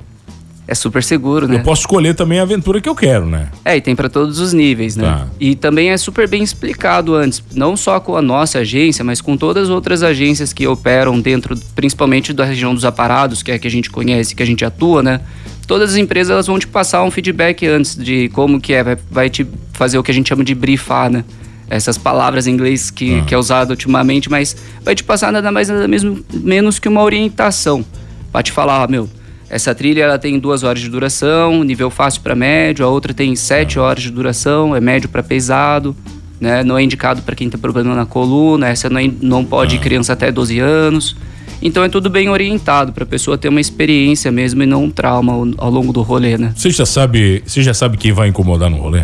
É 0.71 0.75
super 0.75 1.03
seguro, 1.03 1.49
né? 1.49 1.57
Eu 1.57 1.63
posso 1.63 1.81
escolher 1.81 2.15
também 2.15 2.39
a 2.39 2.43
aventura 2.43 2.79
que 2.79 2.87
eu 2.87 2.95
quero, 2.95 3.25
né? 3.25 3.49
É, 3.65 3.75
e 3.79 3.81
tem 3.81 3.97
para 3.97 4.07
todos 4.11 4.39
os 4.39 4.53
níveis, 4.53 4.97
né? 4.97 5.07
Tá. 5.07 5.27
E 5.41 5.55
também 5.57 5.89
é 5.89 5.97
super 5.97 6.29
bem 6.29 6.43
explicado 6.43 7.15
antes, 7.15 7.43
não 7.55 7.75
só 7.75 7.99
com 7.99 8.15
a 8.15 8.21
nossa 8.21 8.59
agência, 8.59 9.03
mas 9.03 9.23
com 9.23 9.35
todas 9.35 9.65
as 9.65 9.71
outras 9.71 10.03
agências 10.03 10.53
que 10.53 10.67
operam 10.67 11.19
dentro, 11.19 11.59
principalmente 11.75 12.35
da 12.35 12.45
região 12.45 12.75
dos 12.75 12.85
aparados, 12.85 13.43
que 13.43 13.51
é 13.51 13.55
a 13.55 13.59
que 13.59 13.67
a 13.67 13.71
gente 13.71 13.89
conhece, 13.89 14.35
que 14.37 14.43
a 14.43 14.47
gente 14.47 14.63
atua, 14.63 15.03
né? 15.03 15.23
Todas 15.67 15.93
as 15.93 15.97
empresas 15.97 16.31
elas 16.31 16.47
vão 16.47 16.59
te 16.59 16.67
passar 16.67 17.03
um 17.03 17.11
feedback 17.11 17.67
antes 17.67 17.97
de 17.97 18.29
como 18.35 18.61
que 18.61 18.75
é, 18.75 18.85
vai, 18.85 18.99
vai 19.11 19.31
te 19.31 19.47
fazer 19.73 19.97
o 19.97 20.03
que 20.03 20.11
a 20.11 20.15
gente 20.15 20.29
chama 20.29 20.45
de 20.45 20.55
briefar, 20.55 21.09
né? 21.11 21.25
Essas 21.71 21.97
palavras 21.97 22.47
em 22.47 22.53
inglês 22.53 22.91
que, 22.91 23.21
Ah. 23.21 23.25
que 23.25 23.35
é 23.35 23.39
usado 23.39 23.71
ultimamente, 23.71 24.31
mas 24.31 24.55
vai 24.85 24.95
te 24.95 25.03
passar 25.03 25.33
nada 25.33 25.51
mais 25.51 25.71
nada 25.71 25.89
mesmo, 25.89 26.23
menos 26.31 26.79
que 26.79 26.89
uma 26.89 27.03
orientação. 27.03 27.83
Vai 28.31 28.43
te 28.43 28.53
falar, 28.53 28.85
ó, 28.85 28.89
meu, 28.91 29.09
essa 29.51 29.75
trilha 29.75 30.03
ela 30.03 30.19
tem 30.19 30.39
duas 30.39 30.63
horas 30.63 30.81
de 30.81 30.89
duração, 30.89 31.65
nível 31.65 31.91
fácil 31.91 32.21
para 32.23 32.35
médio, 32.35 32.85
a 32.85 32.89
outra 32.89 33.15
tem 33.15 33.35
sete 33.35 33.79
horas 33.79 34.03
de 34.03 34.11
duração, 34.11 34.75
é 34.77 34.81
médio 34.81 35.09
para 35.09 35.23
pesado, 35.23 35.97
né? 36.41 36.63
Não 36.63 36.77
é 36.79 36.83
indicado 36.83 37.23
para 37.23 37.35
quem 37.35 37.49
tem 37.49 37.59
problema 37.59 37.95
na 37.95 38.05
coluna, 38.07 38.69
essa 38.69 38.89
não, 38.91 39.01
é- 39.01 39.11
não 39.21 39.45
pode 39.45 39.77
ir 39.77 39.79
criança 39.79 40.13
até 40.13 40.31
12 40.31 40.59
anos. 40.59 41.17
Então 41.61 41.83
é 41.83 41.89
tudo 41.89 42.09
bem 42.09 42.29
orientado 42.29 42.93
para 42.93 43.03
a 43.03 43.07
pessoa 43.07 43.37
ter 43.37 43.49
uma 43.49 43.61
experiência 43.61 44.31
mesmo 44.31 44.63
e 44.63 44.67
não 44.67 44.85
um 44.85 44.91
trauma 44.91 45.33
ao, 45.33 45.47
ao 45.59 45.71
longo 45.71 45.93
do 45.93 46.03
rolê, 46.03 46.39
né? 46.39 46.53
Você 46.55 46.71
já 46.71 46.87
sabe, 46.87 47.43
você 47.45 47.63
já 47.63 47.75
sabe 47.75 47.97
quem 47.97 48.13
vai 48.13 48.29
incomodar 48.29 48.71
no 48.71 48.77
rolê? 48.77 49.03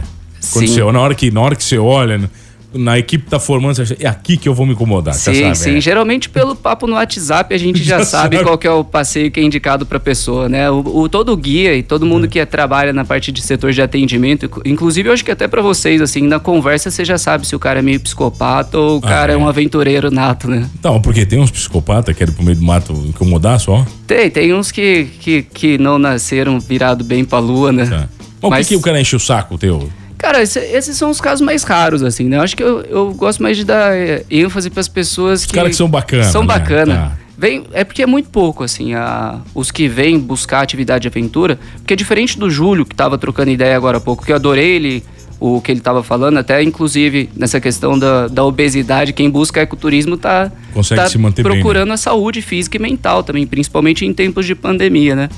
Quando 0.53 0.69
Sim. 0.69 0.75
você, 0.75 0.93
na 0.93 1.01
hora 1.01 1.15
que 1.15 1.31
na 1.31 1.41
hora 1.41 1.57
que 1.57 1.65
você 1.65 1.79
olha, 1.79 2.31
na 2.75 2.99
equipe 2.99 3.29
tá 3.31 3.39
formando, 3.39 3.83
é 4.01 4.07
aqui 4.07 4.37
que 4.37 4.49
eu 4.49 4.55
vou 4.55 4.67
me 4.67 4.73
incomodar, 4.73 5.15
você 5.15 5.33
Sim, 5.35 5.43
sabe? 5.45 5.59
sim. 5.59 5.77
é. 5.77 5.81
Geralmente 5.81 6.29
pelo 6.29 6.55
papo 6.57 6.87
no 6.87 6.95
WhatsApp 6.95 7.55
a 7.55 7.59
gente 7.59 7.81
já, 7.85 7.99
Já 7.99 8.05
sabe, 8.05 8.37
sabe. 8.37 8.49
qual 8.49 8.59
que 8.59 8.67
é 8.67 8.71
o 8.71 8.83
passeio 8.85 9.31
que 9.31 9.39
é 9.41 9.43
indicado 9.43 9.87
para 9.87 10.01
pessoa, 10.01 10.49
né? 10.49 10.71
O, 10.71 10.81
o- 11.03 11.09
todo 11.09 11.33
o 11.33 11.37
guia 11.37 11.75
e 11.77 11.83
todo 11.83 12.05
É. 12.05 12.09
mundo 12.09 12.29
que 12.29 12.39
é- 12.39 12.45
trabalha 12.47 12.93
na 12.93 13.05
parte 13.05 13.31
de 13.33 13.41
setor 13.43 13.73
de 13.73 13.81
atendimento, 13.83 14.47
inc- 14.47 14.61
inclusive 14.67 15.09
eu 15.09 15.13
acho 15.13 15.25
que 15.25 15.31
até 15.31 15.47
para 15.49 15.63
vocês, 15.63 16.01
assim, 16.01 16.23
na 16.23 16.39
conversa 16.41 16.91
você 16.91 17.05
já 17.05 17.17
sabe 17.19 17.47
se 17.47 17.55
o 17.55 17.59
cara 17.59 17.79
é 17.79 17.83
meio 17.83 18.01
psicopata 18.01 18.79
ou 18.79 18.97
o 18.97 19.01
Ah, 19.05 19.09
cara 19.09 19.33
é. 19.33 19.35
é. 19.35 19.39
um 19.39 19.47
aventureiro 19.49 20.11
nato, 20.11 20.49
né? 20.49 20.69
Então, 20.79 21.01
porque 21.01 21.25
tem 21.27 21.39
uns 21.41 21.51
psicopatas 21.51 22.13
que 22.15 22.19
querem 22.19 22.35
pro 22.35 22.45
meio 22.45 22.57
do 22.57 22.65
mato 22.65 22.93
incomodar 23.09 23.59
só. 23.61 23.85
Tem, 24.07 24.31
tem 24.31 24.53
uns 24.55 24.71
que, 24.73 25.09
que, 25.21 25.43
que 25.43 25.79
não 25.79 25.99
nasceram 25.99 26.59
virado 26.61 27.05
bem 27.05 27.25
pra 27.25 27.39
lua, 27.39 27.73
né? 27.73 27.87
Tá. 27.87 28.09
Mas 28.43 28.51
Mas- 28.51 28.67
por 28.67 28.69
que, 28.69 28.75
que 28.75 28.81
o 28.81 28.81
cara 28.83 29.01
enche 29.01 29.17
o 29.17 29.21
saco 29.21 29.57
teu? 29.57 29.89
Cara, 30.25 30.43
esse- 30.43 30.59
esses 30.59 30.97
são 30.97 31.11
os 31.11 31.21
casos 31.21 31.43
mais 31.45 31.65
raros, 31.65 32.03
assim, 32.03 32.29
né? 32.31 32.39
Eu 32.39 32.41
acho 32.41 32.57
que 32.57 32.63
eu, 32.63 32.81
eu 32.83 33.13
gosto 33.13 33.43
mais 33.43 33.59
de 33.59 33.65
dar 33.65 33.95
é, 33.95 34.25
ênfase 34.31 34.71
para 34.71 34.81
as 34.81 34.89
pessoas 34.89 35.45
que. 35.45 35.53
caras 35.53 35.71
que 35.73 35.77
são 35.77 35.87
bacana, 35.87 36.25
São 36.25 36.41
né? 36.41 36.49
bacana. 36.49 36.95
Tá. 36.95 37.19
Vem, 37.37 37.65
é 37.75 37.85
porque 37.85 38.03
é 38.03 38.07
muito 38.07 38.31
pouco, 38.31 38.65
assim, 38.65 38.95
a, 38.95 39.41
os 39.55 39.71
que 39.71 39.87
vêm 39.87 40.19
buscar 40.19 40.61
atividade 40.63 41.03
de 41.03 41.09
aventura. 41.09 41.59
Porque 41.77 41.93
é 41.93 41.97
diferente 41.97 42.39
do 42.39 42.49
Júlio, 42.49 42.87
que 42.87 42.95
tava 42.95 43.19
trocando 43.19 43.51
ideia 43.51 43.77
agora 43.77 43.99
há 43.99 44.01
pouco, 44.01 44.25
que 44.25 44.33
eu 44.33 44.37
adorei 44.37 44.77
ele, 44.77 45.05
o 45.39 45.61
que 45.61 45.71
ele 45.71 45.81
tava 45.81 46.03
falando, 46.03 46.39
até 46.39 46.63
inclusive 46.63 47.29
nessa 47.37 47.61
questão 47.61 47.99
da, 47.99 48.29
da 48.29 48.45
obesidade, 48.45 49.13
quem 49.13 49.29
busca 49.29 49.61
ecoturismo 49.61 50.17
tá, 50.17 50.51
Consegue 50.73 51.03
tá 51.03 51.09
se 51.09 51.19
manter 51.19 51.43
bem, 51.43 51.53
né? 51.53 51.59
procurando 51.59 51.93
a 51.93 51.97
saúde 51.99 52.41
física 52.41 52.79
e 52.79 52.81
mental 52.81 53.23
também, 53.23 53.47
principalmente 53.47 54.07
em 54.07 54.15
tempos 54.15 54.47
de 54.47 54.55
pandemia, 54.55 55.15
né? 55.15 55.29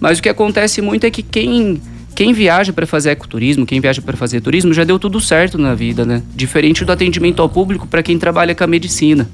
Mas 0.00 0.20
o 0.20 0.22
que 0.22 0.28
acontece 0.30 0.80
muito 0.80 1.04
é 1.04 1.10
que 1.10 1.22
quem, 1.22 1.82
quem 2.22 2.32
viaja 2.32 2.72
para 2.72 2.86
fazer 2.86 3.10
ecoturismo, 3.10 3.66
quem 3.66 3.80
viaja 3.80 4.00
para 4.00 4.16
fazer 4.16 4.40
turismo, 4.40 4.72
já 4.72 4.84
deu 4.84 4.96
tudo 4.96 5.20
certo 5.20 5.58
na 5.58 5.74
vida, 5.74 6.04
né? 6.06 6.22
Diferente 6.36 6.84
do 6.84 6.92
atendimento 6.92 7.42
ao 7.42 7.48
público 7.48 7.84
para 7.84 8.00
quem 8.00 8.16
trabalha 8.16 8.54
com 8.54 8.62
a 8.62 8.66
medicina. 8.68 9.28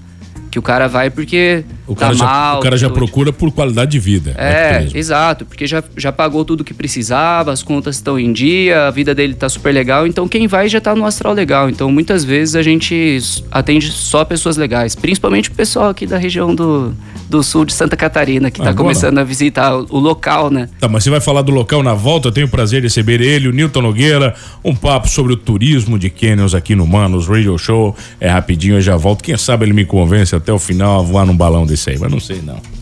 Que 0.50 0.59
o 0.59 0.62
cara 0.62 0.88
vai 0.88 1.11
porque 1.11 1.62
O 1.87 1.95
cara, 1.95 2.12
tá 2.12 2.18
já, 2.18 2.25
mal. 2.25 2.59
o 2.59 2.62
cara 2.62 2.78
já 2.78 2.87
tudo. 2.88 2.97
procura 2.97 3.30
por 3.30 3.50
qualidade 3.52 3.90
de 3.90 3.99
vida. 3.99 4.35
É, 4.38 4.71
ecoturismo. 4.71 4.99
exato, 4.99 5.45
porque 5.45 5.66
já, 5.66 5.85
já 5.99 6.11
pagou 6.11 6.42
tudo 6.47 6.64
que 6.64 6.73
precisava, 6.73 7.52
as 7.52 7.62
contas 7.62 7.97
estão 7.97 8.18
em 8.18 8.33
dia, 8.33 8.87
a 8.87 8.90
vida 8.90 9.14
dele 9.14 9.35
tá 9.35 9.50
super 9.50 9.75
legal, 9.75 10.07
então 10.07 10.26
quem 10.26 10.47
vai 10.47 10.66
já 10.71 10.80
tá 10.80 10.95
no 10.95 11.04
astral 11.04 11.35
legal. 11.35 11.68
Então 11.68 11.92
muitas 11.92 12.25
vezes 12.25 12.57
a 12.57 12.62
gente 12.62 13.18
atende 13.50 13.90
só 13.92 14.25
pessoas 14.25 14.57
legais, 14.57 14.95
principalmente 14.95 15.50
o 15.50 15.52
pessoal 15.52 15.90
aqui 15.90 16.07
da 16.07 16.16
região 16.16 16.54
do, 16.54 16.95
do 17.29 17.43
sul 17.43 17.65
de 17.65 17.73
Santa 17.73 17.97
Catarina, 17.97 18.51
que 18.51 18.59
tá 18.59 18.71
Agora. 18.71 18.77
começando 18.77 19.19
a 19.19 19.25
visitar 19.25 19.77
o, 19.77 19.87
o 19.91 19.99
local, 19.99 20.51
né? 20.51 20.69
Tá, 20.81 20.89
mas 20.89 21.05
você 21.05 21.11
vai 21.11 21.21
falar 21.21 21.43
do 21.43 21.53
local 21.53 21.83
na 21.83 21.95
volta. 21.95 22.29
Eu 22.29 22.33
tenho 22.33 22.47
o 22.47 22.51
prazer 22.51 22.81
de 22.81 22.87
receber 22.87 23.21
ele, 23.21 23.49
o 23.49 23.53
Newton 23.53 23.83
Nogueira. 23.83 24.35
Um 24.65 24.75
papo 24.75 25.09
sobre 25.09 25.33
o 25.33 25.37
turismo 25.37 25.99
de 25.99 26.11
Canyons 26.11 26.55
aqui 26.55 26.75
no 26.75 26.87
Manos 26.87 27.27
Radio 27.29 27.57
Show. 27.59 27.95
É 28.21 28.29
rapidinho, 28.29 28.77
eu 28.77 28.81
já 28.81 28.97
volto. 28.97 29.23
Quem 29.23 29.37
sabe 29.37 29.65
ele 29.65 29.73
me 29.73 29.85
convence 29.85 30.35
até 30.35 30.53
o 30.53 30.59
final 30.59 31.01
a 31.01 31.03
voar 31.03 31.27
num 31.27 31.37
balão 31.37 31.67
desse 31.67 31.91
aí, 31.91 31.99
mas 31.99 32.11
não 32.11 32.21
sei 32.21 32.41
não. 32.43 32.78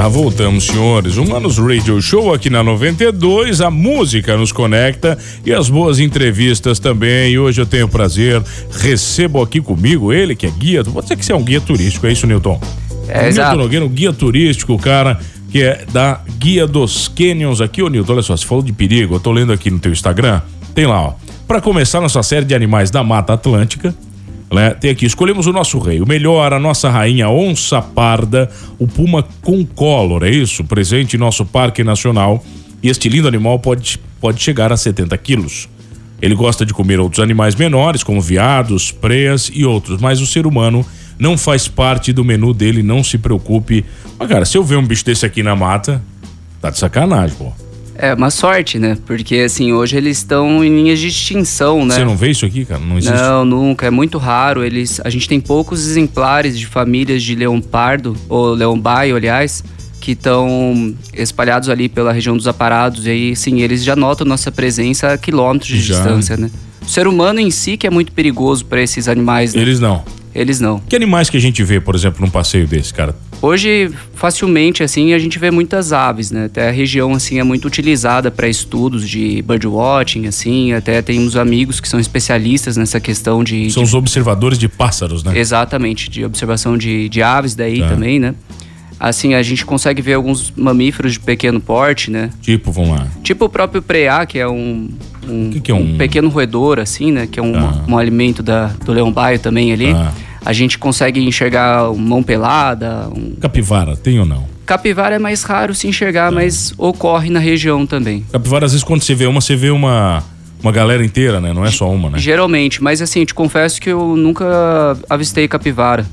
Ah, 0.00 0.06
voltamos, 0.06 0.64
senhores. 0.66 1.16
O 1.16 1.26
Manos 1.26 1.58
Radio 1.58 2.00
Show 2.00 2.32
aqui 2.32 2.48
na 2.48 2.62
92. 2.62 3.60
A 3.60 3.68
música 3.68 4.36
nos 4.36 4.52
conecta 4.52 5.18
e 5.44 5.52
as 5.52 5.68
boas 5.68 5.98
entrevistas 5.98 6.78
também. 6.78 7.32
E 7.32 7.38
hoje 7.38 7.60
eu 7.60 7.66
tenho 7.66 7.86
o 7.86 7.88
prazer, 7.88 8.40
recebo 8.70 9.42
aqui 9.42 9.60
comigo 9.60 10.12
ele, 10.12 10.36
que 10.36 10.46
é 10.46 10.50
guia. 10.50 10.84
Você 10.84 11.16
que 11.16 11.24
você 11.24 11.32
é 11.32 11.34
um 11.36 11.42
guia 11.42 11.60
turístico, 11.60 12.06
é 12.06 12.12
isso, 12.12 12.28
Newton? 12.28 12.60
É, 13.08 13.14
Newton 13.14 13.26
exato. 13.26 13.56
Nogueira, 13.56 13.84
um 13.84 13.88
guia 13.88 14.12
turístico, 14.12 14.78
cara. 14.78 15.18
que 15.50 15.62
é 15.62 15.84
da 15.92 16.20
Guia 16.38 16.64
dos 16.64 17.08
Canyons 17.08 17.60
aqui, 17.60 17.82
ô 17.82 17.88
Nilton, 17.88 18.12
olha 18.12 18.22
só, 18.22 18.36
você 18.36 18.46
falou 18.46 18.62
de 18.62 18.72
perigo, 18.72 19.16
eu 19.16 19.20
tô 19.20 19.32
lendo 19.32 19.52
aqui 19.52 19.68
no 19.68 19.80
teu 19.80 19.90
Instagram, 19.90 20.42
tem 20.76 20.86
lá, 20.86 21.02
ó. 21.02 21.14
Para 21.48 21.60
começar 21.60 22.00
nossa 22.00 22.22
série 22.22 22.44
de 22.44 22.54
animais 22.54 22.88
da 22.90 23.02
Mata 23.02 23.32
Atlântica, 23.32 23.92
né? 24.52 24.70
Tem 24.70 24.90
aqui, 24.90 25.06
escolhemos 25.06 25.46
o 25.46 25.52
nosso 25.52 25.78
rei, 25.78 26.00
o 26.00 26.06
melhor, 26.06 26.52
a 26.52 26.58
nossa 26.58 26.88
rainha 26.88 27.28
onça 27.28 27.82
parda, 27.82 28.50
o 28.78 28.86
puma 28.86 29.22
concolor, 29.42 30.24
é 30.24 30.30
isso? 30.30 30.64
Presente 30.64 31.16
em 31.16 31.18
nosso 31.18 31.44
Parque 31.44 31.84
Nacional. 31.84 32.42
E 32.82 32.88
este 32.88 33.08
lindo 33.08 33.28
animal 33.28 33.58
pode, 33.58 33.98
pode 34.20 34.40
chegar 34.40 34.72
a 34.72 34.76
70 34.76 35.16
quilos. 35.18 35.68
Ele 36.20 36.34
gosta 36.34 36.64
de 36.64 36.72
comer 36.72 36.98
outros 36.98 37.22
animais 37.22 37.54
menores, 37.54 38.02
como 38.02 38.20
veados, 38.20 38.90
preas 38.90 39.50
e 39.52 39.64
outros, 39.64 40.00
mas 40.00 40.20
o 40.20 40.26
ser 40.26 40.46
humano 40.46 40.84
não 41.18 41.36
faz 41.36 41.68
parte 41.68 42.12
do 42.12 42.24
menu 42.24 42.54
dele, 42.54 42.82
não 42.82 43.04
se 43.04 43.18
preocupe. 43.18 43.84
Mas, 44.18 44.28
cara, 44.28 44.44
se 44.44 44.56
eu 44.56 44.64
ver 44.64 44.76
um 44.76 44.86
bicho 44.86 45.04
desse 45.04 45.26
aqui 45.26 45.42
na 45.42 45.54
mata, 45.54 46.02
tá 46.60 46.70
de 46.70 46.78
sacanagem, 46.78 47.36
pô. 47.36 47.67
É 48.00 48.14
uma 48.14 48.30
sorte, 48.30 48.78
né? 48.78 48.96
Porque 49.04 49.36
assim, 49.38 49.72
hoje 49.72 49.96
eles 49.96 50.18
estão 50.18 50.64
em 50.64 50.68
linhas 50.68 51.00
de 51.00 51.08
extinção, 51.08 51.84
né? 51.84 51.96
Você 51.96 52.04
não 52.04 52.16
vê 52.16 52.30
isso 52.30 52.46
aqui, 52.46 52.64
cara? 52.64 52.80
Não 52.80 52.96
existe? 52.96 53.12
Não, 53.16 53.44
nunca. 53.44 53.86
É 53.86 53.90
muito 53.90 54.18
raro. 54.18 54.64
Eles, 54.64 55.00
a 55.04 55.10
gente 55.10 55.28
tem 55.28 55.40
poucos 55.40 55.84
exemplares 55.84 56.56
de 56.56 56.64
famílias 56.64 57.24
de 57.24 57.34
leão 57.34 57.60
pardo, 57.60 58.16
ou 58.28 58.54
leão 58.54 58.78
baio, 58.78 59.16
aliás, 59.16 59.64
que 60.00 60.12
estão 60.12 60.94
espalhados 61.12 61.68
ali 61.68 61.88
pela 61.88 62.12
região 62.12 62.36
dos 62.36 62.46
aparados. 62.46 63.04
E 63.04 63.10
aí, 63.10 63.36
sim, 63.36 63.62
eles 63.62 63.82
já 63.82 63.96
notam 63.96 64.24
nossa 64.24 64.52
presença 64.52 65.12
a 65.12 65.18
quilômetros 65.18 65.68
de 65.68 65.82
Já. 65.82 65.96
distância, 65.96 66.36
né? 66.36 66.52
O 66.80 66.88
ser 66.88 67.08
humano 67.08 67.40
em 67.40 67.50
si 67.50 67.76
que 67.76 67.86
é 67.86 67.90
muito 67.90 68.12
perigoso 68.12 68.64
para 68.64 68.80
esses 68.80 69.08
animais, 69.08 69.54
né? 69.54 69.60
Eles 69.60 69.80
não. 69.80 70.04
Eles 70.38 70.60
não. 70.60 70.78
Que 70.78 70.94
animais 70.94 71.28
que 71.28 71.36
a 71.36 71.40
gente 71.40 71.62
vê, 71.64 71.80
por 71.80 71.94
exemplo, 71.94 72.20
num 72.24 72.30
passeio 72.30 72.66
desse, 72.66 72.94
cara? 72.94 73.14
Hoje, 73.42 73.90
facilmente, 74.14 74.82
assim, 74.82 75.12
a 75.12 75.18
gente 75.18 75.38
vê 75.38 75.50
muitas 75.50 75.92
aves, 75.92 76.30
né? 76.30 76.44
Até 76.46 76.68
a 76.68 76.70
região, 76.72 77.12
assim, 77.14 77.38
é 77.38 77.42
muito 77.44 77.66
utilizada 77.66 78.30
para 78.30 78.48
estudos 78.48 79.08
de 79.08 79.42
birdwatching, 79.42 80.26
assim. 80.26 80.72
Até 80.72 81.00
temos 81.02 81.36
amigos 81.36 81.80
que 81.80 81.88
são 81.88 81.98
especialistas 81.98 82.76
nessa 82.76 83.00
questão 83.00 83.42
de... 83.42 83.70
São 83.70 83.82
de- 83.82 83.88
os 83.88 83.94
observadores 83.94 84.58
de 84.58 84.68
pássaros, 84.68 85.22
né? 85.24 85.38
Exatamente, 85.38 86.08
de 86.10 86.24
observação 86.24 86.76
de, 86.78 87.08
de 87.08 87.22
aves 87.22 87.54
daí 87.54 87.80
Tá. 87.80 87.88
também, 87.88 88.18
né? 88.18 88.34
Assim, 89.00 89.34
a 89.34 89.42
gente 89.42 89.64
consegue 89.64 90.02
ver 90.02 90.14
alguns 90.14 90.52
mamíferos 90.56 91.12
de 91.12 91.20
pequeno 91.20 91.60
porte, 91.60 92.10
né? 92.10 92.30
Tipo, 92.42 92.72
vamos 92.72 92.90
lá. 92.98 93.06
Tipo 93.22 93.44
o 93.44 93.48
próprio 93.48 93.80
preá, 93.80 94.26
que 94.26 94.40
é 94.40 94.48
um, 94.48 94.88
um, 95.28 95.50
Que 95.50 95.60
que 95.60 95.70
é 95.70 95.74
um- 95.74 95.96
pequeno 95.96 96.28
roedor, 96.28 96.80
assim, 96.80 97.12
né? 97.12 97.28
Que 97.30 97.38
é 97.38 97.42
um, 97.42 97.56
Ah. 97.56 97.84
um 97.86 97.96
alimento 97.96 98.42
da, 98.42 98.66
do 98.84 98.90
leão-baio 98.92 99.38
também 99.38 99.72
ali. 99.72 99.90
Ah. 99.92 100.12
A 100.44 100.52
gente 100.52 100.78
consegue 100.78 101.20
enxergar 101.20 101.92
mão 101.94 102.22
pelada, 102.22 103.08
um... 103.14 103.34
Capivara, 103.40 103.96
tem 103.96 104.18
ou 104.18 104.26
não? 104.26 104.46
Capivara 104.64 105.16
é 105.16 105.18
mais 105.18 105.42
raro 105.42 105.74
se 105.74 105.88
enxergar, 105.88 106.30
mas 106.30 106.74
ocorre 106.76 107.30
na 107.30 107.38
região 107.38 107.86
também. 107.86 108.24
Capivara, 108.30 108.66
às 108.66 108.72
vezes, 108.72 108.84
quando 108.84 109.02
você 109.02 109.14
vê 109.14 109.26
uma, 109.26 109.40
você 109.40 109.56
vê 109.56 109.70
uma, 109.70 110.22
uma 110.62 110.70
galera 110.70 111.02
inteira, 111.02 111.40
né? 111.40 111.54
Não 111.54 111.64
é 111.64 111.70
só 111.70 111.90
uma, 111.90 112.10
né? 112.10 112.18
Geralmente, 112.18 112.82
mas 112.82 113.00
assim, 113.00 113.24
te 113.24 113.32
confesso 113.32 113.80
que 113.80 113.88
eu 113.88 114.14
nunca 114.14 114.44
avistei 115.08 115.48
capivara. 115.48 116.04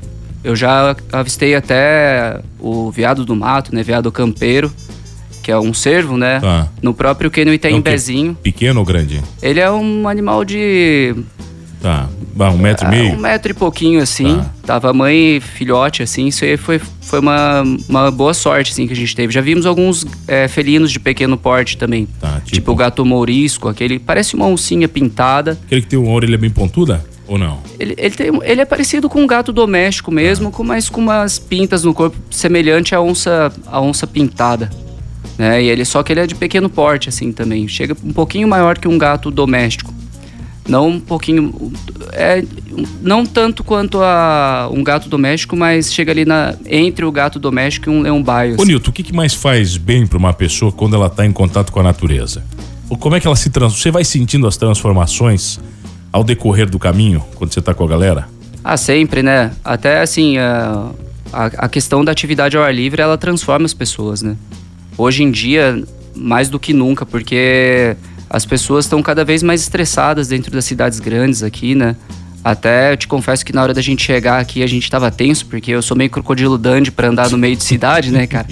Eu 0.41 0.55
já 0.55 0.95
avistei 1.11 1.55
até 1.55 2.39
o 2.59 2.89
veado 2.91 3.25
do 3.25 3.35
mato, 3.35 3.75
né? 3.75 3.83
Veado 3.83 4.11
campeiro, 4.11 4.71
que 5.43 5.51
é 5.51 5.59
um 5.59 5.73
cervo, 5.73 6.17
né? 6.17 6.39
Tá. 6.39 6.69
No 6.81 6.93
próprio 6.93 7.29
Quênio 7.29 7.53
É 7.53 7.57
um. 7.57 8.35
Pequeno 8.35 8.79
ou 8.79 8.85
grande? 8.85 9.21
Ele 9.41 9.59
é 9.59 9.69
um 9.69 10.07
animal 10.07 10.45
de 10.45 11.13
Tá. 11.81 12.09
Ah, 12.37 12.49
um 12.49 12.57
metro 12.57 12.85
e 12.85 12.87
ah, 12.87 12.91
meio? 12.91 13.13
um 13.13 13.17
metro 13.19 13.51
e 13.51 13.53
pouquinho, 13.53 14.01
assim. 14.01 14.37
Tá. 14.37 14.49
Tava 14.79 14.91
mãe 14.93 15.37
e 15.37 15.39
filhote, 15.39 16.03
assim. 16.03 16.27
Isso 16.27 16.43
aí 16.43 16.57
foi, 16.57 16.79
foi 17.01 17.19
uma, 17.19 17.63
uma 17.87 18.11
boa 18.11 18.33
sorte, 18.33 18.71
assim, 18.71 18.85
que 18.87 18.93
a 18.93 18.95
gente 18.95 19.15
teve. 19.15 19.33
Já 19.33 19.41
vimos 19.41 19.65
alguns 19.65 20.05
é, 20.27 20.47
felinos 20.47 20.91
de 20.91 20.99
pequeno 20.99 21.37
porte 21.37 21.77
também. 21.77 22.07
Tá, 22.19 22.41
Tipo, 22.43 22.51
tipo- 22.51 22.71
o 22.71 22.75
gato 22.75 23.05
mourisco, 23.05 23.69
aquele... 23.69 23.99
Parece 23.99 24.35
uma 24.35 24.45
oncinha 24.45 24.87
pintada. 24.87 25.57
Aquele 25.65 25.81
que 25.81 25.87
tem 25.87 25.97
uma 25.99 26.11
orelha 26.11 26.37
bem 26.37 26.49
pontuda? 26.49 27.05
Ou 27.27 27.37
não? 27.37 27.59
Ele, 27.79 27.95
ele, 27.97 28.15
tem, 28.15 28.27
ele 28.43 28.61
é 28.61 28.65
parecido 28.65 29.09
com 29.09 29.21
um 29.21 29.27
gato 29.27 29.51
doméstico 29.51 30.11
mesmo, 30.11 30.51
com, 30.51 30.63
mas 30.63 30.89
com 30.89 31.01
umas 31.01 31.39
pintas 31.39 31.83
no 31.83 31.93
corpo 31.93 32.15
semelhante 32.29 32.93
à 32.93 33.01
onça, 33.01 33.51
à 33.65 33.81
onça 33.81 34.05
pintada. 34.05 34.69
Né? 35.37 35.63
E 35.63 35.67
ele, 35.67 35.83
só 35.85 36.03
que 36.03 36.13
ele 36.13 36.19
é 36.19 36.27
de 36.27 36.35
pequeno 36.35 36.69
porte, 36.69 37.09
assim, 37.09 37.31
também. 37.31 37.67
Chega 37.67 37.95
um 38.03 38.13
pouquinho 38.13 38.47
maior 38.47 38.77
que 38.77 38.87
um 38.87 38.97
gato 38.97 39.31
doméstico. 39.31 39.93
Não 40.67 40.89
um 40.89 40.99
pouquinho... 40.99 41.71
É, 42.11 42.43
não 43.01 43.25
tanto 43.25 43.63
quanto 43.63 43.99
a 44.01 44.69
um 44.71 44.83
gato 44.83 45.07
doméstico, 45.09 45.55
mas 45.55 45.93
chega 45.93 46.11
ali 46.11 46.25
na, 46.25 46.55
entre 46.65 47.05
o 47.05 47.11
gato 47.11 47.39
doméstico 47.39 47.89
e 47.89 47.93
um 47.93 48.01
leão 48.01 48.21
baio. 48.21 48.53
Ô, 48.53 48.55
assim. 48.55 48.71
Nilton, 48.71 48.89
o 48.89 48.93
que, 48.93 49.03
que 49.03 49.13
mais 49.13 49.33
faz 49.33 49.77
bem 49.77 50.07
para 50.07 50.17
uma 50.17 50.33
pessoa 50.33 50.71
quando 50.71 50.95
ela 50.95 51.09
tá 51.09 51.25
em 51.25 51.31
contato 51.31 51.71
com 51.71 51.79
a 51.79 51.83
natureza? 51.83 52.43
Ou 52.89 52.97
Como 52.97 53.15
é 53.15 53.19
que 53.19 53.27
ela 53.27 53.35
se. 53.35 53.49
Você 53.49 53.91
vai 53.91 54.03
sentindo 54.03 54.47
as 54.47 54.57
transformações 54.57 55.59
ao 56.11 56.23
decorrer 56.23 56.69
do 56.69 56.79
caminho, 56.79 57.23
quando 57.35 57.53
você 57.53 57.61
tá 57.61 57.73
com 57.73 57.83
a 57.83 57.87
galera? 57.87 58.27
Ah, 58.63 58.77
sempre, 58.77 59.21
né? 59.21 59.51
Até 59.63 60.01
assim, 60.01 60.37
a, 60.37 60.91
a, 61.31 61.45
a 61.45 61.69
questão 61.69 62.05
da 62.05 62.11
atividade 62.11 62.55
ao 62.55 62.63
ar 62.63 62.73
livre, 62.73 63.01
ela 63.01 63.17
transforma 63.17 63.65
as 63.65 63.73
pessoas, 63.73 64.21
né? 64.21 64.37
Hoje 64.97 65.23
em 65.23 65.31
dia, 65.31 65.83
mais 66.15 66.47
do 66.47 66.59
que 66.59 66.73
nunca, 66.73 67.05
porque 67.05 67.97
as 68.29 68.45
pessoas 68.45 68.85
estão 68.85 69.01
cada 69.01 69.23
vez 69.23 69.41
mais 69.43 69.61
estressadas 69.61 70.27
dentro 70.27 70.51
das 70.51 70.65
cidades 70.65 70.99
grandes 70.99 71.43
aqui, 71.43 71.75
né? 71.75 71.95
Até 72.43 72.91
eu 72.93 72.97
te 72.97 73.07
confesso 73.07 73.43
que 73.45 73.51
na 73.53 73.63
hora 73.63 73.73
da 73.73 73.81
gente 73.81 74.03
chegar 74.03 74.39
aqui 74.39 74.61
a 74.61 74.67
gente 74.67 74.89
tava 74.89 75.09
tenso, 75.09 75.45
porque 75.47 75.71
eu 75.71 75.81
sou 75.81 75.97
meio 75.97 76.09
crocodilo 76.09 76.57
dandy 76.57 76.91
pra 76.91 77.07
andar 77.07 77.29
no 77.31 77.37
meio 77.37 77.55
de 77.55 77.63
cidade, 77.63 78.11
né, 78.11 78.27
cara? 78.27 78.47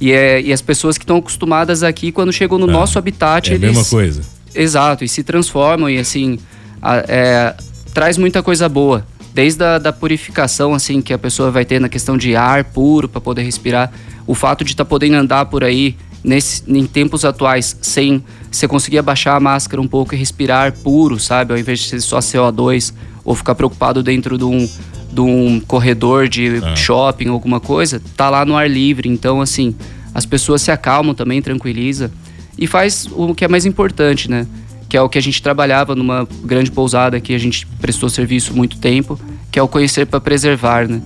E, 0.00 0.10
é, 0.12 0.40
e 0.40 0.52
as 0.52 0.60
pessoas 0.62 0.96
que 0.98 1.04
estão 1.04 1.16
acostumadas 1.18 1.82
aqui, 1.82 2.10
quando 2.10 2.32
chegam 2.32 2.58
no 2.58 2.66
nosso 2.66 2.98
habitat, 2.98 3.50
É 3.50 3.52
a 3.52 3.54
eles. 3.56 3.68
mesma 3.76 3.84
coisa. 3.84 4.22
Exato, 4.54 5.04
e 5.04 5.08
se 5.08 5.22
transformam 5.22 5.88
e 5.88 5.98
assim 5.98 6.38
a- 6.82 7.04
é, 7.06 7.54
traz 7.94 8.16
muita 8.18 8.42
coisa 8.42 8.68
boa. 8.68 9.06
Desde 9.32 9.62
a 9.62 9.78
da 9.78 9.92
purificação 9.92 10.74
assim 10.74 11.00
que 11.00 11.12
a 11.12 11.18
pessoa 11.18 11.52
vai 11.52 11.64
ter 11.64 11.80
na 11.80 11.88
questão 11.88 12.16
de 12.16 12.34
ar 12.34 12.64
puro 12.64 13.08
para 13.08 13.20
poder 13.20 13.42
respirar, 13.42 13.92
o 14.26 14.34
fato 14.34 14.64
de 14.64 14.72
estar 14.72 14.84
podendo 14.84 15.14
andar 15.16 15.44
por 15.46 15.62
aí 15.62 15.94
nesse, 16.22 16.62
em 16.66 16.86
tempos 16.86 17.24
atuais 17.24 17.76
sem 17.80 18.22
você 18.50 18.66
conseguir 18.66 18.98
abaixar 18.98 19.36
a 19.36 19.40
máscara 19.40 19.80
um 19.80 19.88
pouco 19.88 20.14
e 20.14 20.18
respirar 20.18 20.66
ar 20.66 20.72
puro, 20.72 21.18
sabe, 21.18 21.52
ao 21.52 21.58
invés 21.58 21.80
de 21.80 21.86
ser 21.86 22.00
só 22.00 22.18
CO2 22.18 22.92
ou 23.24 23.34
ficar 23.34 23.54
preocupado 23.54 24.02
dentro 24.02 24.36
de 24.36 24.44
um, 24.44 24.68
de 25.12 25.20
um 25.20 25.60
corredor 25.60 26.28
de 26.28 26.60
shopping 26.76 27.28
ou 27.28 27.34
alguma 27.34 27.60
coisa, 27.60 28.00
tá 28.16 28.28
lá 28.28 28.44
no 28.44 28.56
ar 28.56 28.68
livre. 28.68 29.08
Então 29.08 29.40
assim 29.40 29.74
as 30.14 30.26
pessoas 30.26 30.62
se 30.62 30.70
acalmam 30.70 31.14
também, 31.14 31.40
tranquiliza 31.40 32.10
e 32.58 32.66
faz 32.66 33.08
o 33.12 33.34
que 33.34 33.44
é 33.44 33.48
mais 33.48 33.64
importante, 33.64 34.30
né? 34.30 34.46
Que 34.88 34.96
é 34.96 35.02
o 35.02 35.08
que 35.08 35.18
a 35.18 35.22
gente 35.22 35.40
trabalhava 35.40 35.94
numa 35.94 36.26
grande 36.42 36.70
pousada 36.70 37.20
que 37.20 37.32
a 37.32 37.38
gente 37.38 37.66
prestou 37.80 38.08
serviço 38.08 38.52
muito 38.52 38.78
tempo, 38.78 39.18
que 39.50 39.58
é 39.58 39.62
o 39.62 39.68
conhecer 39.68 40.06
para 40.06 40.20
preservar, 40.20 40.88
né? 40.88 41.00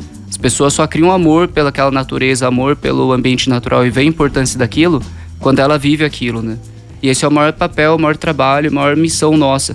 As 0.45 0.53
pessoas 0.53 0.75
só 0.75 0.87
criam 0.87 1.11
amor 1.11 1.49
pelaquela 1.49 1.91
natureza, 1.91 2.47
amor 2.47 2.77
pelo 2.77 3.13
ambiente 3.13 3.49
natural 3.49 3.87
e 3.87 3.89
vê 3.89 4.03
a 4.03 4.05
importância 4.05 4.59
daquilo 4.59 5.01
quando 5.41 5.59
ela 5.59 5.79
vive 5.79 6.05
aquilo, 6.05 6.43
né? 6.43 6.59
E 7.03 7.09
esse 7.09 7.25
é 7.25 7.29
o 7.29 7.31
maior 7.31 7.55
papel, 7.55 7.95
o 7.95 7.99
maior 7.99 8.15
trabalho, 8.15 8.69
a 8.69 8.71
maior 8.71 8.95
missão 8.95 9.39
nossa. 9.39 9.75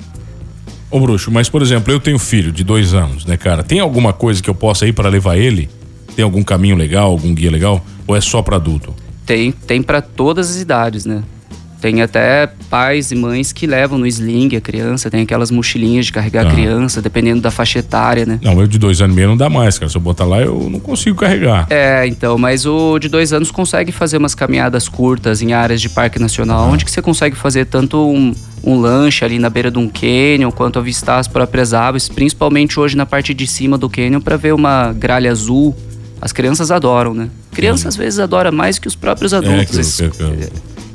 Ô, 0.91 0.99
Bruxo, 0.99 1.31
mas 1.31 1.49
por 1.49 1.63
exemplo, 1.63 1.91
eu 1.91 1.99
tenho 1.99 2.19
filho 2.19 2.51
de 2.51 2.63
dois 2.63 2.93
anos, 2.93 3.25
né, 3.25 3.35
cara? 3.35 3.63
Tem 3.63 3.79
alguma 3.79 4.13
coisa 4.13 4.43
que 4.43 4.49
eu 4.49 4.53
possa 4.53 4.85
ir 4.85 4.93
para 4.93 5.09
levar 5.09 5.37
ele? 5.37 5.67
Tem 6.15 6.23
algum 6.23 6.43
caminho 6.43 6.75
legal, 6.75 7.09
algum 7.09 7.33
guia 7.33 7.49
legal? 7.49 7.83
Ou 8.05 8.15
é 8.15 8.21
só 8.21 8.43
para 8.43 8.57
adulto? 8.57 8.93
Tem, 9.25 9.51
tem 9.51 9.81
para 9.81 10.03
todas 10.03 10.51
as 10.51 10.61
idades, 10.61 11.03
né? 11.03 11.23
Tem 11.81 12.01
até 12.01 12.45
pais 12.69 13.09
e 13.11 13.15
mães 13.15 13.53
que 13.53 13.65
levam 13.65 13.97
no 13.97 14.05
sling 14.05 14.53
a 14.55 14.59
criança, 14.59 15.09
tem 15.09 15.21
aquelas 15.21 15.49
mochilinhas 15.49 16.07
de 16.07 16.11
carregar 16.11 16.45
Ah. 16.45 16.49
a 16.49 16.53
criança, 16.53 17.01
dependendo 17.01 17.39
da 17.39 17.49
faixa 17.51 17.79
etária, 17.79 18.25
né? 18.25 18.37
Não, 18.43 18.59
eu 18.59 18.67
de 18.67 18.77
dois 18.77 19.01
anos 19.01 19.13
e 19.13 19.15
meio 19.15 19.29
não 19.29 19.37
dá 19.37 19.49
mais, 19.49 19.79
cara. 19.79 19.89
Se 19.89 19.95
eu 19.95 20.01
botar 20.01 20.25
lá, 20.25 20.41
eu 20.41 20.69
não 20.69 20.79
consigo 20.79 21.15
carregar. 21.17 21.67
É, 21.69 22.05
então, 22.05 22.37
mas 22.37 22.65
o 22.65 22.99
de 22.99 23.07
dois 23.07 23.31
anos 23.31 23.49
consegue 23.49 23.93
fazer 23.93 24.17
umas 24.17 24.35
caminhadas 24.35 24.89
curtas 24.89 25.41
em 25.41 25.53
áreas 25.53 25.79
de 25.79 25.87
parque 25.87 26.19
nacional, 26.19 26.67
onde 26.69 26.83
que 26.83 26.91
você 26.91 27.01
consegue 27.01 27.37
fazer 27.37 27.63
tanto 27.65 27.97
um, 28.09 28.33
um 28.61 28.77
lanche 28.77 29.23
ali 29.23 29.39
na 29.39 29.49
beira 29.49 29.71
de 29.71 29.77
um 29.79 29.87
cânion, 29.87 30.51
quanto 30.51 30.79
avistar 30.79 31.17
as 31.19 31.29
próprias 31.29 31.73
aves, 31.73 32.09
principalmente 32.09 32.77
hoje 32.77 32.97
na 32.97 33.05
parte 33.05 33.33
de 33.33 33.47
cima 33.47 33.77
do 33.77 33.89
cânion, 33.89 34.19
para 34.19 34.35
ver 34.35 34.53
uma 34.53 34.91
gralha 34.91 35.31
azul. 35.31 35.73
As 36.21 36.33
crianças 36.33 36.69
adoram, 36.69 37.13
né? 37.13 37.29
Criança 37.53 37.87
às 37.87 37.95
vezes 37.95 38.19
adora 38.19 38.51
mais 38.51 38.77
que 38.77 38.89
os 38.89 38.95
próprios 38.95 39.33
adultos. 39.33 39.73
que- 39.75 39.81
Isso- 39.81 40.03
que- 40.09 40.17
que- 40.17 40.49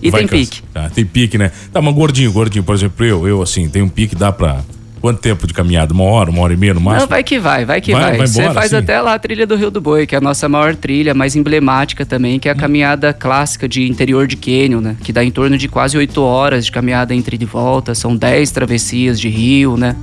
E 0.05 0.11
vai 0.11 0.21
tem 0.21 0.29
cansa- 0.29 0.51
pique. 0.51 0.63
Tá, 0.73 0.91
tem 0.91 1.05
pique, 1.05 1.39
né? 1.39 1.51
Tá, 1.73 1.81
mas 1.81 1.95
gordinho, 1.95 2.31
gordinho, 2.33 2.63
por 2.63 2.75
exemplo, 2.75 3.05
eu, 3.05 3.27
eu 3.27 3.43
assim, 3.43 3.69
tem 3.69 3.83
um 3.83 3.89
pique, 3.89 4.15
dá 4.15 4.31
pra. 4.31 4.61
Quanto 5.01 5.21
tempo 5.21 5.47
de 5.47 5.53
caminhada? 5.53 5.93
Uma 5.93 6.05
hora, 6.05 6.31
uma 6.31 6.41
hora 6.41 6.55
e 6.55 6.57
meia 6.57 6.73
no 6.73 6.81
Não, 6.81 6.87
máximo? 6.87 7.11
vai 7.11 7.23
que 7.23 7.39
vai, 7.39 7.67
vai 7.67 7.79
que 7.79 7.93
Vai, 7.93 8.01
vai. 8.03 8.17
vai 8.17 8.27
Você 8.27 8.39
embora, 8.41 8.55
faz 8.55 8.71
sim. 8.71 8.77
até 8.77 8.99
lá 9.03 9.13
a 9.13 9.19
trilha 9.19 9.47
do 9.47 9.55
Rio 9.55 9.71
do 9.71 9.79
Boi, 9.79 10.07
que 10.07 10.15
é 10.15 10.19
a 10.19 10.21
nossa 10.21 10.49
maior 10.49 10.75
trilha, 10.75 11.13
mais 11.13 11.37
emblemática 11.37 12.07
também, 12.07 12.39
que 12.39 12.49
é 12.49 12.53
a 12.53 12.55
caminhada 12.55 13.13
clássica 13.13 13.69
de 13.69 13.87
interior 13.87 14.27
de 14.27 14.35
Canyon, 14.37 14.81
né? 14.81 14.97
Que 15.05 15.13
dá 15.13 15.23
em 15.23 15.31
torno 15.31 15.59
de 15.59 15.69
quase 15.69 15.99
oito 15.99 16.23
horas 16.23 16.65
de 16.65 16.73
caminhada 16.73 17.15
entre 17.15 17.37
e 17.37 17.39
de 17.39 17.45
volta. 17.45 17.95
São 17.95 18.17
dez 18.17 18.51
travessias 18.51 19.21
de 19.21 19.29
rio, 19.29 19.77
né? 19.77 19.95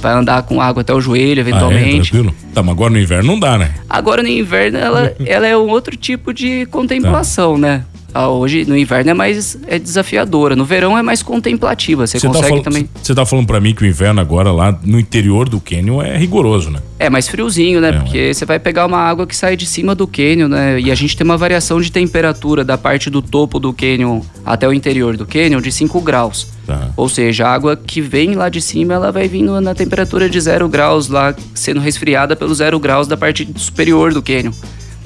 vai 0.00 0.12
andar 0.12 0.42
com 0.42 0.60
água 0.60 0.82
até 0.82 0.92
o 0.92 1.00
joelho, 1.00 1.40
eventualmente. 1.40 1.84
Ah, 1.84 1.88
é, 1.88 2.00
tranquilo. 2.22 2.34
Tá, 2.54 2.62
mas 2.62 2.72
agora 2.72 2.92
no 2.92 2.98
inverno 3.00 3.32
não 3.32 3.40
dá, 3.40 3.56
né? 3.58 3.74
Agora 3.88 4.22
no 4.22 4.28
inverno 4.28 4.76
ela, 4.78 5.14
ela 5.24 5.46
é 5.46 5.56
um 5.56 5.68
outro 5.70 5.96
tipo 5.96 6.32
de 6.34 6.66
contemplação, 6.66 7.54
tá. 7.54 7.58
né? 7.60 7.84
Ah, 8.16 8.30
hoje 8.30 8.64
no 8.64 8.74
inverno 8.74 9.10
é 9.10 9.14
mais 9.14 9.58
é 9.66 9.78
desafiadora, 9.78 10.56
no 10.56 10.64
verão 10.64 10.96
é 10.96 11.02
mais 11.02 11.22
contemplativa. 11.22 12.06
Você, 12.06 12.18
você 12.18 12.26
tá 12.26 12.32
consegue 12.32 12.56
tá 12.56 12.62
também. 12.62 12.88
Você 13.02 13.14
tá 13.14 13.26
falando 13.26 13.46
para 13.46 13.60
mim 13.60 13.74
que 13.74 13.82
o 13.82 13.86
inverno 13.86 14.22
agora 14.22 14.50
lá 14.50 14.78
no 14.82 14.98
interior 14.98 15.50
do 15.50 15.60
cânion 15.60 16.00
é 16.00 16.16
rigoroso, 16.16 16.70
né? 16.70 16.80
É 16.98 17.10
mais 17.10 17.28
friozinho, 17.28 17.78
né? 17.78 17.90
É, 17.90 17.92
Porque 17.92 18.32
você 18.32 18.46
vai 18.46 18.58
pegar 18.58 18.86
uma 18.86 18.96
água 18.96 19.26
que 19.26 19.36
sai 19.36 19.54
de 19.54 19.66
cima 19.66 19.94
do 19.94 20.06
cânion, 20.06 20.48
né? 20.48 20.80
E 20.80 20.90
a 20.90 20.94
gente 20.94 21.14
tem 21.14 21.26
uma 21.26 21.36
variação 21.36 21.78
de 21.78 21.92
temperatura 21.92 22.64
da 22.64 22.78
parte 22.78 23.10
do 23.10 23.20
topo 23.20 23.60
do 23.60 23.70
cânion 23.74 24.22
até 24.46 24.66
o 24.66 24.72
interior 24.72 25.14
do 25.14 25.26
cânion 25.26 25.60
de 25.60 25.70
5 25.70 26.00
graus. 26.00 26.46
Tá. 26.66 26.88
Ou 26.96 27.10
seja, 27.10 27.46
a 27.46 27.52
água 27.52 27.76
que 27.76 28.00
vem 28.00 28.34
lá 28.34 28.48
de 28.48 28.62
cima, 28.62 28.94
ela 28.94 29.12
vai 29.12 29.28
vindo 29.28 29.60
na 29.60 29.74
temperatura 29.74 30.30
de 30.30 30.40
0 30.40 30.70
graus 30.70 31.08
lá, 31.08 31.34
sendo 31.54 31.80
resfriada 31.80 32.34
pelo 32.34 32.54
0 32.54 32.80
graus 32.80 33.06
da 33.06 33.16
parte 33.16 33.46
superior 33.56 34.14
do 34.14 34.22
cânion. 34.22 34.52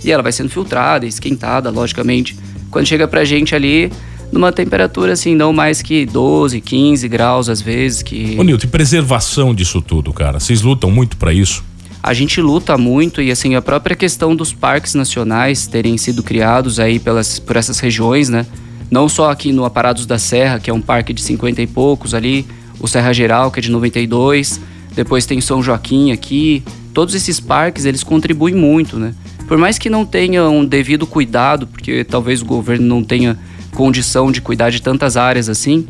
E 0.04 0.10
ela 0.10 0.22
vai 0.22 0.32
sendo 0.32 0.48
filtrada, 0.48 1.06
esquentada, 1.06 1.70
logicamente 1.70 2.36
quando 2.70 2.86
chega 2.86 3.08
pra 3.08 3.24
gente 3.24 3.54
ali, 3.54 3.90
numa 4.32 4.52
temperatura 4.52 5.12
assim, 5.12 5.34
não 5.34 5.52
mais 5.52 5.82
que 5.82 6.06
12, 6.06 6.60
15 6.60 7.08
graus 7.08 7.48
às 7.48 7.60
vezes. 7.60 8.02
Que... 8.02 8.36
Ô 8.38 8.42
Nilton, 8.42 8.66
e 8.66 8.68
preservação 8.68 9.54
disso 9.54 9.82
tudo, 9.82 10.12
cara? 10.12 10.38
Vocês 10.38 10.62
lutam 10.62 10.90
muito 10.90 11.16
para 11.16 11.32
isso? 11.32 11.64
A 12.02 12.14
gente 12.14 12.40
luta 12.40 12.78
muito 12.78 13.20
e 13.20 13.30
assim, 13.30 13.54
a 13.54 13.60
própria 13.60 13.94
questão 13.94 14.34
dos 14.34 14.54
parques 14.54 14.94
nacionais 14.94 15.66
terem 15.66 15.98
sido 15.98 16.22
criados 16.22 16.80
aí 16.80 16.98
pelas, 16.98 17.38
por 17.38 17.56
essas 17.56 17.78
regiões, 17.78 18.28
né? 18.28 18.46
Não 18.90 19.08
só 19.08 19.30
aqui 19.30 19.52
no 19.52 19.64
Aparados 19.64 20.06
da 20.06 20.18
Serra, 20.18 20.58
que 20.58 20.70
é 20.70 20.72
um 20.72 20.80
parque 20.80 21.12
de 21.12 21.20
50 21.22 21.60
e 21.60 21.66
poucos 21.66 22.14
ali, 22.14 22.46
o 22.80 22.88
Serra 22.88 23.12
Geral, 23.12 23.50
que 23.50 23.60
é 23.60 23.62
de 23.62 23.70
92, 23.70 24.60
depois 24.94 25.26
tem 25.26 25.40
São 25.40 25.62
Joaquim 25.62 26.10
aqui. 26.10 26.62
Todos 26.94 27.14
esses 27.14 27.38
parques, 27.38 27.84
eles 27.84 28.02
contribuem 28.02 28.54
muito, 28.54 28.98
né? 28.98 29.14
Por 29.50 29.58
mais 29.58 29.78
que 29.78 29.90
não 29.90 30.06
tenha 30.06 30.48
um 30.48 30.64
devido 30.64 31.08
cuidado, 31.08 31.66
porque 31.66 32.04
talvez 32.04 32.40
o 32.40 32.44
governo 32.44 32.86
não 32.86 33.02
tenha 33.02 33.36
condição 33.74 34.30
de 34.30 34.40
cuidar 34.40 34.70
de 34.70 34.80
tantas 34.80 35.16
áreas 35.16 35.48
assim, 35.48 35.88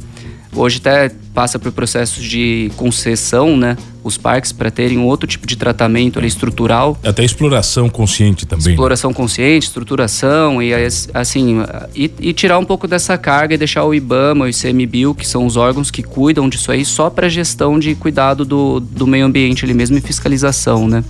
hoje 0.57 0.79
até 0.79 1.11
passa 1.35 1.59
por 1.59 1.71
processos 1.71 2.25
de 2.25 2.73
concessão, 2.79 3.59
né? 3.59 3.77
Os 4.03 4.17
parques 4.17 4.51
para 4.51 4.71
terem 4.71 4.97
um 4.97 5.05
outro 5.05 5.27
tipo 5.27 5.47
de 5.47 5.57
tratamento 5.57 6.19
ali, 6.19 6.27
estrutural. 6.27 6.99
Até 7.05 7.23
exploração 7.23 7.91
consciente 7.91 8.47
também. 8.47 8.65
Né? 8.65 8.73
Exploração 8.73 9.13
consciente, 9.13 9.67
estruturação 9.67 10.63
e 10.63 10.73
assim 11.13 11.59
e, 11.95 12.11
e, 12.19 12.33
tirar 12.33 12.59
um 12.59 12.65
pouco 12.65 12.89
dessa 12.89 13.19
carga 13.19 13.57
e 13.57 13.59
deixar 13.59 13.85
o 13.85 13.93
IBAMA, 13.93 14.47
o 14.47 14.49
ICMBio, 14.49 15.15
que 15.15 15.29
são 15.29 15.45
os 15.45 15.59
órgãos 15.59 15.91
que 15.91 16.03
cuidam 16.03 16.49
disso 16.49 16.73
aí, 16.73 16.83
só 16.83 17.11
para 17.11 17.29
gestão 17.29 17.79
de 17.79 17.95
cuidado 17.95 18.43
do, 18.43 18.81
do 18.81 19.07
meio 19.07 19.27
ambiente 19.27 19.67
ali 19.67 19.75
mesmo 19.75 19.99
e 19.99 20.01
fiscalização, 20.01 20.89
né? 20.89 21.05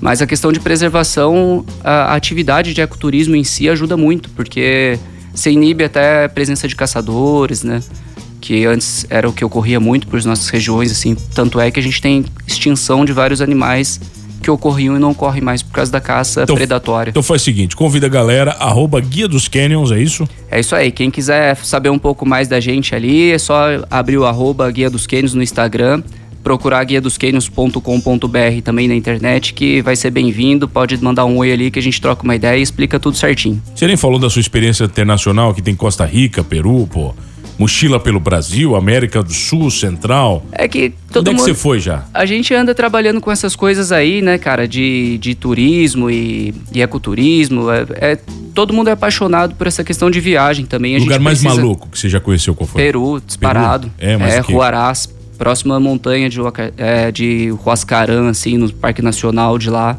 Mas 0.00 0.22
a 0.22 0.26
questão 0.26 0.52
de 0.52 0.60
preservação, 0.60 1.64
a 1.82 2.14
atividade 2.14 2.72
de 2.72 2.80
ecoturismo 2.80 3.34
em 3.34 3.44
si 3.44 3.68
ajuda 3.68 3.96
muito, 3.96 4.30
porque 4.30 4.98
você 5.34 5.50
inibe 5.50 5.84
até 5.84 6.24
a 6.24 6.28
presença 6.28 6.68
de 6.68 6.76
caçadores, 6.76 7.62
né? 7.62 7.82
Que 8.40 8.64
antes 8.64 9.06
era 9.10 9.28
o 9.28 9.32
que 9.32 9.44
ocorria 9.44 9.80
muito 9.80 10.06
por 10.06 10.22
nossas 10.24 10.48
regiões, 10.48 10.92
assim. 10.92 11.16
Tanto 11.34 11.60
é 11.60 11.70
que 11.70 11.80
a 11.80 11.82
gente 11.82 12.00
tem 12.00 12.24
extinção 12.46 13.04
de 13.04 13.12
vários 13.12 13.40
animais 13.40 14.00
que 14.40 14.50
ocorriam 14.50 14.96
e 14.96 15.00
não 15.00 15.10
ocorrem 15.10 15.42
mais 15.42 15.62
por 15.62 15.72
causa 15.72 15.90
da 15.90 16.00
caça 16.00 16.44
então, 16.44 16.54
predatória. 16.54 17.10
Então 17.10 17.22
faz 17.22 17.42
o 17.42 17.44
seguinte, 17.44 17.74
convida 17.74 18.06
a 18.06 18.08
galera, 18.08 18.52
arroba 18.52 19.00
Guia 19.00 19.26
dos 19.26 19.48
Canyons, 19.48 19.90
é 19.90 20.00
isso? 20.00 20.28
É 20.48 20.60
isso 20.60 20.76
aí, 20.76 20.92
quem 20.92 21.10
quiser 21.10 21.56
saber 21.56 21.90
um 21.90 21.98
pouco 21.98 22.24
mais 22.24 22.46
da 22.46 22.60
gente 22.60 22.94
ali, 22.94 23.32
é 23.32 23.38
só 23.38 23.84
abrir 23.90 24.16
o 24.16 24.24
arroba 24.24 24.70
Guia 24.70 24.88
dos 24.88 25.08
Canyons 25.08 25.34
no 25.34 25.42
Instagram 25.42 26.02
procurar 26.48 26.82
guia 26.84 26.98
dos 26.98 27.18
canyons.com.br 27.18 28.62
também 28.64 28.88
na 28.88 28.94
internet, 28.94 29.52
que 29.52 29.82
vai 29.82 29.94
ser 29.94 30.10
bem-vindo. 30.10 30.66
Pode 30.66 30.96
mandar 30.96 31.26
um 31.26 31.36
oi 31.36 31.52
ali 31.52 31.70
que 31.70 31.78
a 31.78 31.82
gente 31.82 32.00
troca 32.00 32.24
uma 32.24 32.34
ideia 32.34 32.58
e 32.58 32.62
explica 32.62 32.98
tudo 32.98 33.18
certinho. 33.18 33.62
Você 33.74 33.86
nem 33.86 33.98
falou 33.98 34.18
da 34.18 34.30
sua 34.30 34.40
experiência 34.40 34.84
internacional, 34.84 35.52
que 35.52 35.60
tem 35.60 35.76
Costa 35.76 36.06
Rica, 36.06 36.42
Peru, 36.42 36.88
pô. 36.90 37.14
Mochila 37.58 38.00
pelo 38.00 38.18
Brasil, 38.18 38.74
América 38.76 39.22
do 39.22 39.34
Sul, 39.34 39.70
Central. 39.70 40.42
É 40.52 40.66
que 40.66 40.94
todo 41.12 41.28
Onde 41.28 41.36
mundo... 41.36 41.48
é 41.48 41.50
que 41.50 41.56
você 41.56 41.60
foi 41.60 41.80
já? 41.80 42.04
A 42.14 42.24
gente 42.24 42.54
anda 42.54 42.74
trabalhando 42.74 43.20
com 43.20 43.30
essas 43.30 43.54
coisas 43.54 43.92
aí, 43.92 44.22
né, 44.22 44.38
cara, 44.38 44.66
de, 44.66 45.18
de 45.18 45.34
turismo 45.34 46.08
e, 46.08 46.54
e 46.72 46.80
ecoturismo. 46.80 47.70
É, 47.70 47.86
é, 48.12 48.18
todo 48.54 48.72
mundo 48.72 48.88
é 48.88 48.92
apaixonado 48.92 49.54
por 49.54 49.66
essa 49.66 49.84
questão 49.84 50.10
de 50.10 50.18
viagem 50.18 50.64
também. 50.64 50.96
O 50.96 51.00
lugar 51.00 51.20
mais 51.20 51.40
precisa... 51.40 51.60
maluco 51.60 51.88
que 51.90 51.98
você 51.98 52.08
já 52.08 52.20
conheceu 52.20 52.54
qual 52.54 52.66
foi? 52.66 52.80
Peru, 52.80 53.20
disparado. 53.20 53.90
Peru? 53.98 54.12
É, 54.12 54.16
mas 54.16 54.34
é, 54.34 54.42
que... 54.42 54.52
Huaraz, 54.54 55.08
próxima 55.38 55.78
montanha 55.78 56.28
de, 56.28 56.38
é, 56.76 57.10
de 57.12 57.54
Huascarán, 57.64 58.28
assim, 58.28 58.58
no 58.58 58.70
Parque 58.72 59.00
Nacional 59.00 59.56
de 59.56 59.70
lá. 59.70 59.96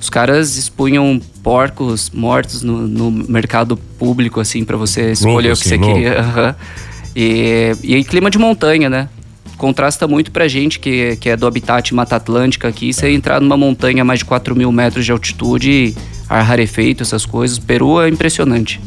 Os 0.00 0.08
caras 0.08 0.56
expunham 0.56 1.20
porcos 1.42 2.10
mortos 2.10 2.62
no, 2.62 2.88
no 2.88 3.10
mercado 3.10 3.76
público, 3.76 4.40
assim, 4.40 4.64
para 4.64 4.76
você 4.76 5.12
escolher 5.12 5.48
louco, 5.48 5.60
o 5.60 5.62
que 5.62 5.68
assim, 5.68 5.68
você 5.68 5.76
louco. 5.76 5.94
queria. 5.94 6.18
Uhum. 6.38 6.88
E, 7.16 7.72
e 7.82 8.04
clima 8.04 8.30
de 8.30 8.38
montanha, 8.38 8.88
né? 8.88 9.08
Contrasta 9.56 10.06
muito 10.06 10.30
pra 10.30 10.46
gente 10.46 10.78
que, 10.78 11.16
que 11.16 11.30
é 11.30 11.36
do 11.36 11.48
habitat 11.48 11.92
Mata 11.92 12.14
Atlântica 12.14 12.68
aqui. 12.68 12.92
Você 12.92 13.10
entrar 13.10 13.40
numa 13.40 13.56
montanha 13.56 14.02
a 14.02 14.04
mais 14.04 14.20
de 14.20 14.24
4 14.24 14.54
mil 14.54 14.70
metros 14.70 15.04
de 15.04 15.10
altitude, 15.10 15.96
ar 16.28 16.42
rarefeito, 16.42 17.02
essas 17.02 17.26
coisas. 17.26 17.58
Peru 17.58 18.00
é 18.00 18.08
impressionante. 18.08 18.80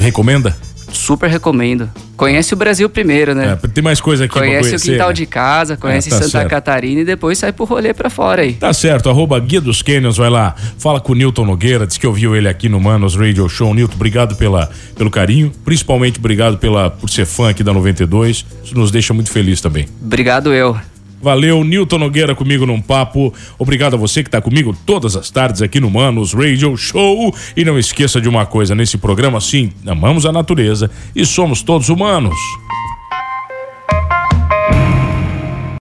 Recomenda? 0.00 0.56
Super 0.96 1.30
recomendo. 1.30 1.88
Conhece 2.16 2.54
o 2.54 2.56
Brasil 2.56 2.88
primeiro, 2.88 3.34
né? 3.34 3.58
É, 3.62 3.68
tem 3.68 3.84
mais 3.84 4.00
coisa 4.00 4.24
aqui 4.24 4.32
Conhece 4.32 4.74
o 4.74 4.80
quintal 4.80 5.08
né? 5.08 5.14
de 5.14 5.26
casa, 5.26 5.76
conhece 5.76 6.08
é, 6.08 6.10
tá 6.10 6.16
Santa 6.16 6.30
certo. 6.30 6.48
Catarina 6.48 7.02
e 7.02 7.04
depois 7.04 7.36
sai 7.38 7.52
pro 7.52 7.64
rolê 7.64 7.92
pra 7.92 8.08
fora 8.08 8.42
aí. 8.42 8.54
Tá 8.54 8.72
certo, 8.72 9.10
arroba 9.10 9.38
Guia 9.38 9.60
dos 9.60 9.82
Canyons, 9.82 10.16
vai 10.16 10.30
lá. 10.30 10.54
Fala 10.78 10.98
com 10.98 11.12
o 11.12 11.14
Newton 11.14 11.44
Nogueira, 11.44 11.86
diz 11.86 11.98
que 11.98 12.06
ouviu 12.06 12.34
ele 12.34 12.48
aqui 12.48 12.68
no 12.68 12.80
Manos 12.80 13.14
Radio 13.14 13.48
Show. 13.48 13.74
Newton, 13.74 13.94
obrigado 13.94 14.34
pela, 14.36 14.70
pelo 14.96 15.10
carinho, 15.10 15.52
principalmente 15.64 16.18
obrigado 16.18 16.56
pela, 16.58 16.90
por 16.90 17.10
ser 17.10 17.26
fã 17.26 17.50
aqui 17.50 17.62
da 17.62 17.72
92. 17.72 18.46
Isso 18.64 18.74
nos 18.74 18.90
deixa 18.90 19.12
muito 19.12 19.30
feliz 19.30 19.60
também. 19.60 19.86
Obrigado 20.02 20.54
eu. 20.54 20.76
Valeu, 21.20 21.64
Newton 21.64 21.98
Nogueira 21.98 22.34
comigo 22.34 22.66
num 22.66 22.80
papo. 22.80 23.32
Obrigado 23.58 23.94
a 23.94 23.96
você 23.96 24.22
que 24.22 24.28
está 24.28 24.40
comigo 24.40 24.76
todas 24.84 25.16
as 25.16 25.30
tardes 25.30 25.62
aqui 25.62 25.80
no 25.80 25.90
Manos 25.90 26.34
Radio 26.34 26.76
Show. 26.76 27.34
E 27.56 27.64
não 27.64 27.78
esqueça 27.78 28.20
de 28.20 28.28
uma 28.28 28.46
coisa: 28.46 28.74
nesse 28.74 28.98
programa, 28.98 29.40
sim, 29.40 29.72
amamos 29.86 30.26
a 30.26 30.32
natureza 30.32 30.90
e 31.14 31.24
somos 31.24 31.62
todos 31.62 31.88
humanos. 31.88 32.36